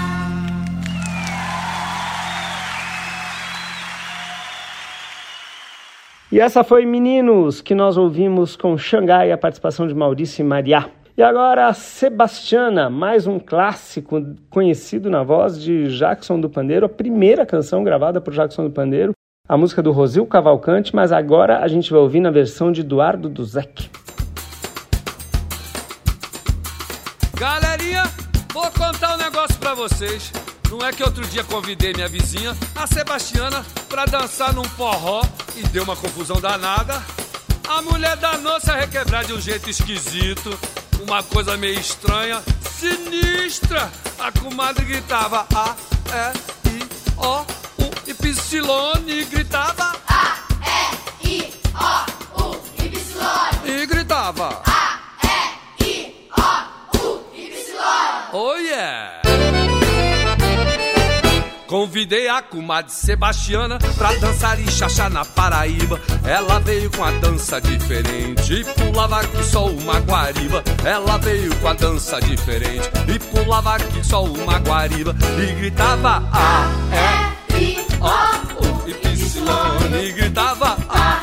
E 6.31 6.39
essa 6.39 6.63
foi 6.63 6.85
Meninos, 6.85 7.63
que 7.63 7.75
nós 7.75 7.97
ouvimos 7.97 8.55
com 8.55 8.77
Xangai, 8.77 9.33
a 9.33 9.39
participação 9.39 9.89
de 9.89 9.95
Maurício 9.95 10.43
e 10.43 10.45
Mariá. 10.45 10.91
E 11.17 11.23
agora 11.23 11.73
Sebastiana, 11.73 12.91
mais 12.91 13.27
um 13.27 13.39
clássico 13.39 14.23
conhecido 14.51 15.09
na 15.09 15.23
voz 15.23 15.59
de 15.59 15.89
Jackson 15.89 16.39
do 16.39 16.51
Pandeiro, 16.51 16.85
a 16.85 16.89
primeira 16.89 17.47
canção 17.47 17.83
gravada 17.83 18.21
por 18.21 18.35
Jackson 18.35 18.65
do 18.65 18.71
Pandeiro, 18.71 19.15
a 19.49 19.57
música 19.57 19.83
do 19.83 19.93
Rosil 19.93 20.27
Cavalcante, 20.27 20.95
mas 20.95 21.11
agora 21.11 21.61
a 21.61 21.69
gente 21.69 21.91
vai 21.91 22.01
ouvir 22.01 22.21
na 22.21 22.31
versão 22.31 22.71
de 22.71 22.83
Eduardo 22.83 23.31
Duzek. 23.31 23.89
Galerinha, 27.35 28.03
vou 28.53 28.71
contar 28.73 29.15
um 29.15 29.17
negócio 29.17 29.57
pra 29.59 29.73
vocês. 29.73 30.31
Não 30.71 30.87
é 30.87 30.93
que 30.93 31.03
outro 31.03 31.27
dia 31.29 31.43
convidei 31.45 31.95
minha 31.95 32.09
vizinha, 32.09 32.55
a 32.77 32.87
Sebastiana, 32.87 33.65
pra 33.89 34.05
dançar 34.05 34.53
num 34.53 34.65
forró 34.65 35.23
e 35.57 35.67
deu 35.69 35.83
uma 35.83 35.97
confusão 35.97 36.39
danada. 36.39 37.03
A 37.67 37.81
mulher 37.81 38.17
danou-se 38.19 38.71
a 38.71 38.75
requebrar 38.75 39.25
de 39.25 39.33
um 39.33 39.41
jeito 39.41 39.71
esquisito, 39.71 40.59
uma 41.01 41.23
coisa 41.23 41.57
meio 41.57 41.79
estranha, 41.79 42.43
sinistra. 42.71 43.91
A 44.19 44.31
comadre 44.31 44.85
gritava 44.85 45.47
A, 45.55 45.75
E, 46.67 46.69
I, 46.69 46.89
O, 47.17 47.68
U 48.29 48.31
e 48.31 48.35
Psilone 48.35 49.25
gritava 49.25 49.97
A, 50.07 50.37
E, 51.25 51.29
I, 51.29 51.55
O, 52.37 52.43
U 52.43 52.61
e 53.65 53.87
gritava 53.87 54.63
A, 54.67 54.99
E, 55.81 55.85
I, 55.85 56.15
O, 56.37 56.99
U 56.99 57.25
e 57.35 57.49
Psilone. 57.49 58.29
Oh 58.35 58.55
yeah! 58.57 59.23
Convidei 61.67 62.29
a 62.29 62.43
comadre 62.43 62.93
Sebastiana 62.93 63.79
pra 63.97 64.13
dançar 64.15 64.61
e 64.61 64.71
chachar 64.71 65.09
na 65.11 65.25
Paraíba. 65.25 65.99
Ela 66.23 66.61
veio 66.61 66.91
com 66.91 67.05
a 67.05 67.11
dança 67.13 67.61
diferente 67.63 68.53
e 68.53 68.65
pulava 68.65 69.27
que 69.27 69.43
só 69.43 69.67
uma 69.67 70.01
guariba. 70.01 70.63
Ela 70.85 71.17
veio 71.17 71.55
com 71.57 71.69
a 71.69 71.73
dança 71.73 72.21
diferente 72.21 72.91
e 73.07 73.19
pulava 73.19 73.79
que 73.79 74.05
só 74.05 74.23
uma 74.23 74.59
guariba. 74.59 75.15
E 75.43 75.55
gritava 75.55 76.23
A, 76.33 76.67
E, 76.95 77.28
I, 77.59 77.79
O, 78.01 78.07
U 78.65 79.97
e 79.97 80.13
gritava 80.13 80.77
A, 80.89 81.23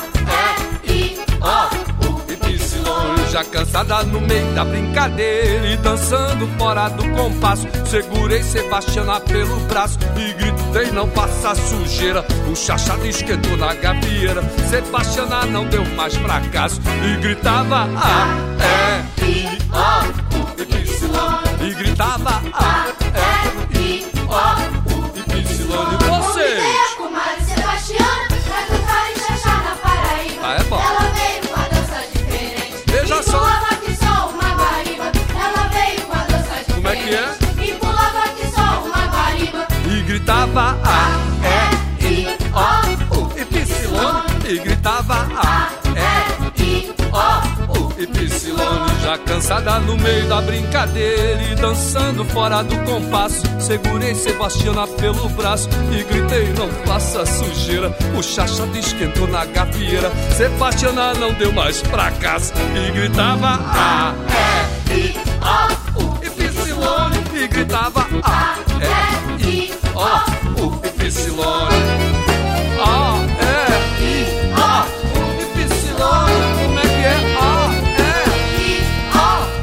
E, 0.84 0.92
I, 0.92 1.18
O, 1.40 2.06
U 2.06 2.22
e. 2.28 3.30
Já 3.30 3.44
cansada 3.44 4.02
no 4.04 4.20
meio 4.20 4.46
da 4.54 4.64
brincadeira 4.64 5.66
e 5.66 5.76
dançando 5.78 6.46
fora 6.58 6.88
do 6.88 7.06
compasso. 7.10 7.66
Segurei 7.86 8.42
Sebastiana 8.42 9.20
pelo 9.20 9.58
braço 9.66 9.98
e 10.16 10.32
gritei: 10.32 10.90
Não 10.92 11.06
faça 11.10 11.54
sujeira. 11.54 12.24
O 12.50 12.56
chachado 12.56 13.06
esquentou 13.06 13.56
na 13.56 13.74
gavieira. 13.74 14.42
Sebastiana 14.70 15.44
não 15.46 15.66
deu 15.66 15.84
mais 15.94 16.14
fracasso 16.14 16.80
e 17.04 17.20
gritava: 17.20 17.88
A, 17.96 18.26
E, 19.22 19.24
I, 19.24 19.58
O, 19.72 20.38
U 20.38 20.46
e. 20.58 21.70
E 21.70 21.74
gritava: 21.74 22.42
A, 22.54 22.86
E, 23.74 23.78
I, 23.78 24.06
O, 24.28 24.75
gritava 40.56 40.78
A, 40.84 41.18
E, 42.00 42.06
I, 42.06 42.26
O, 42.54 43.18
U 43.18 43.32
e 43.36 43.44
Psilone. 43.44 44.48
E 44.48 44.58
gritava 44.58 45.28
A, 45.36 45.68
E, 46.56 46.62
I, 46.62 46.94
O, 47.12 47.78
U 47.78 47.94
e 47.98 48.06
Psilone. 48.06 49.02
Já 49.02 49.18
cansada 49.18 49.78
no 49.80 49.98
meio 49.98 50.26
da 50.28 50.40
brincadeira 50.40 51.42
e 51.42 51.54
dançando 51.56 52.24
fora 52.24 52.62
do 52.62 52.74
compasso. 52.90 53.42
Segurei 53.60 54.14
Sebastiana 54.14 54.86
pelo 54.86 55.28
braço 55.28 55.68
e 55.92 56.02
gritei: 56.04 56.50
Não 56.54 56.70
faça 56.86 57.26
sujeira. 57.26 57.94
O 58.16 58.22
chachado 58.22 58.78
esquentou 58.78 59.28
na 59.28 59.44
gafieira. 59.44 60.10
Sebastiana 60.34 61.12
não 61.12 61.34
deu 61.34 61.52
mais 61.52 61.82
fracasso 61.82 62.54
e 62.74 62.92
gritava 62.92 63.60
A, 63.60 64.14
E, 64.90 64.94
I, 64.94 65.16
O, 65.98 66.02
U 66.02 66.18
e 66.22 66.30
Psilone. 66.30 67.18
E 67.34 67.46
gritava 67.46 68.06
A, 68.22 68.54
E, 68.80 69.25
O, 69.96 69.98
U 70.62 70.64
e 70.84 70.90
Psilone. 70.98 71.86
A, 72.78 72.84
E, 73.98 74.04
I, 74.04 74.14
O, 74.52 74.64
U. 75.16 75.24
Como 76.62 76.78
é 76.78 76.82
que 76.82 77.02
é? 77.02 77.16
A, 77.36 77.48
E, 77.96 78.62
I, 78.62 78.84
O, 79.16 79.18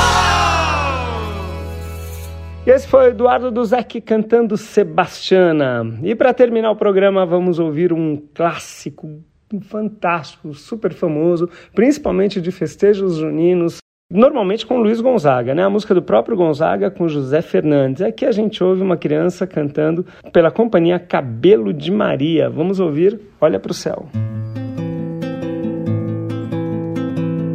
E 2.65 2.69
esse 2.69 2.85
foi 2.87 3.07
Eduardo 3.11 3.49
Duzek 3.49 4.01
cantando 4.01 4.57
Sebastiana. 4.57 5.97
E 6.03 6.13
para 6.15 6.33
terminar 6.33 6.69
o 6.71 6.75
programa, 6.75 7.25
vamos 7.25 7.59
ouvir 7.59 7.93
um 7.93 8.17
clássico 8.33 9.23
fantástico, 9.59 10.53
super 10.53 10.93
famoso, 10.93 11.49
principalmente 11.73 12.39
de 12.39 12.51
festejos 12.51 13.17
juninos, 13.17 13.77
normalmente 14.09 14.65
com 14.65 14.77
Luiz 14.77 15.01
Gonzaga, 15.01 15.55
né? 15.55 15.63
A 15.63 15.69
música 15.69 15.93
do 15.93 16.01
próprio 16.01 16.37
Gonzaga 16.37 16.91
com 16.91 17.07
José 17.07 17.41
Fernandes. 17.41 18.01
Aqui 18.01 18.25
a 18.25 18.31
gente 18.31 18.63
ouve 18.63 18.81
uma 18.81 18.97
criança 18.97 19.47
cantando 19.47 20.05
pela 20.31 20.51
companhia 20.51 20.99
Cabelo 20.99 21.73
de 21.73 21.91
Maria. 21.91 22.49
Vamos 22.49 22.79
ouvir 22.79 23.19
Olha 23.39 23.59
para 23.59 23.71
o 23.71 23.73
céu. 23.73 24.07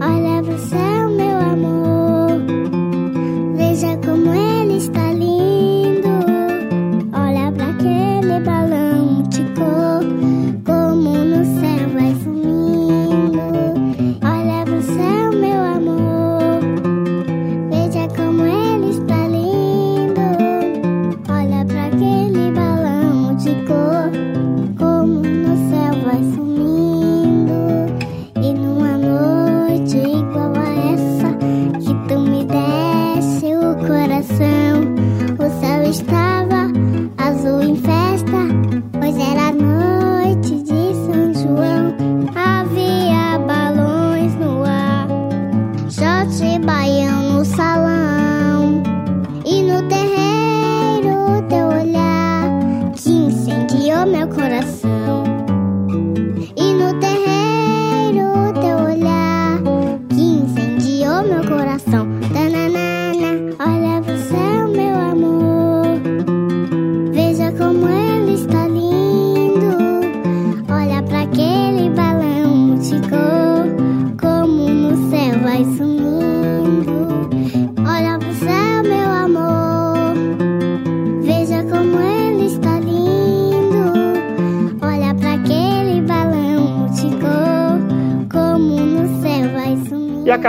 Olha 0.00 0.42
pro 0.42 0.58
céu, 0.58 1.10
meu 1.10 1.38
amor. 1.38 1.86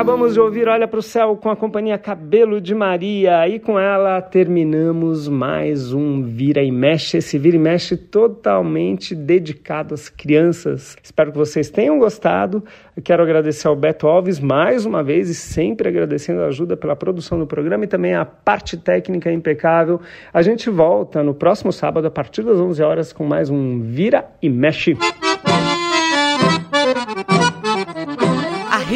Acabamos 0.08 0.36
de 0.36 0.40
ouvir 0.40 0.70
Olha 0.70 0.88
para 0.88 1.00
o 1.00 1.04
Céu 1.04 1.36
com 1.36 1.50
a 1.50 1.56
companhia 1.56 1.98
Cabelo 1.98 2.62
de 2.62 2.74
Maria. 2.74 3.46
E 3.46 3.60
com 3.60 3.78
ela 3.78 4.22
terminamos 4.22 5.28
mais 5.28 5.92
um 5.92 6.24
Vira 6.24 6.64
e 6.64 6.72
Mexe. 6.72 7.18
Esse 7.18 7.38
Vira 7.38 7.58
e 7.58 7.60
Mexe 7.60 7.98
totalmente 7.98 9.14
dedicado 9.14 9.94
às 9.94 10.08
crianças. 10.08 10.96
Espero 11.04 11.34
que 11.34 11.38
vocês 11.38 11.70
tenham 11.70 12.00
gostado. 12.00 12.64
Quero 13.04 13.22
agradecer 13.22 13.68
ao 13.68 13.76
Beto 13.76 14.08
Alves 14.08 14.40
mais 14.40 14.86
uma 14.86 15.04
vez 15.04 15.28
e 15.28 15.36
sempre 15.36 15.90
agradecendo 15.90 16.40
a 16.40 16.46
ajuda 16.46 16.78
pela 16.78 16.96
produção 16.96 17.38
do 17.38 17.46
programa 17.46 17.84
e 17.84 17.88
também 17.88 18.16
a 18.16 18.24
parte 18.24 18.78
técnica 18.78 19.30
impecável. 19.30 20.00
A 20.34 20.42
gente 20.42 20.70
volta 20.70 21.22
no 21.22 21.34
próximo 21.34 21.74
sábado 21.74 22.08
a 22.08 22.12
partir 22.12 22.44
das 22.44 22.58
11 22.58 22.82
horas 22.82 23.12
com 23.12 23.26
mais 23.26 23.50
um 23.50 23.82
Vira 23.82 24.26
e 24.42 24.50
Mexe. 24.50 24.96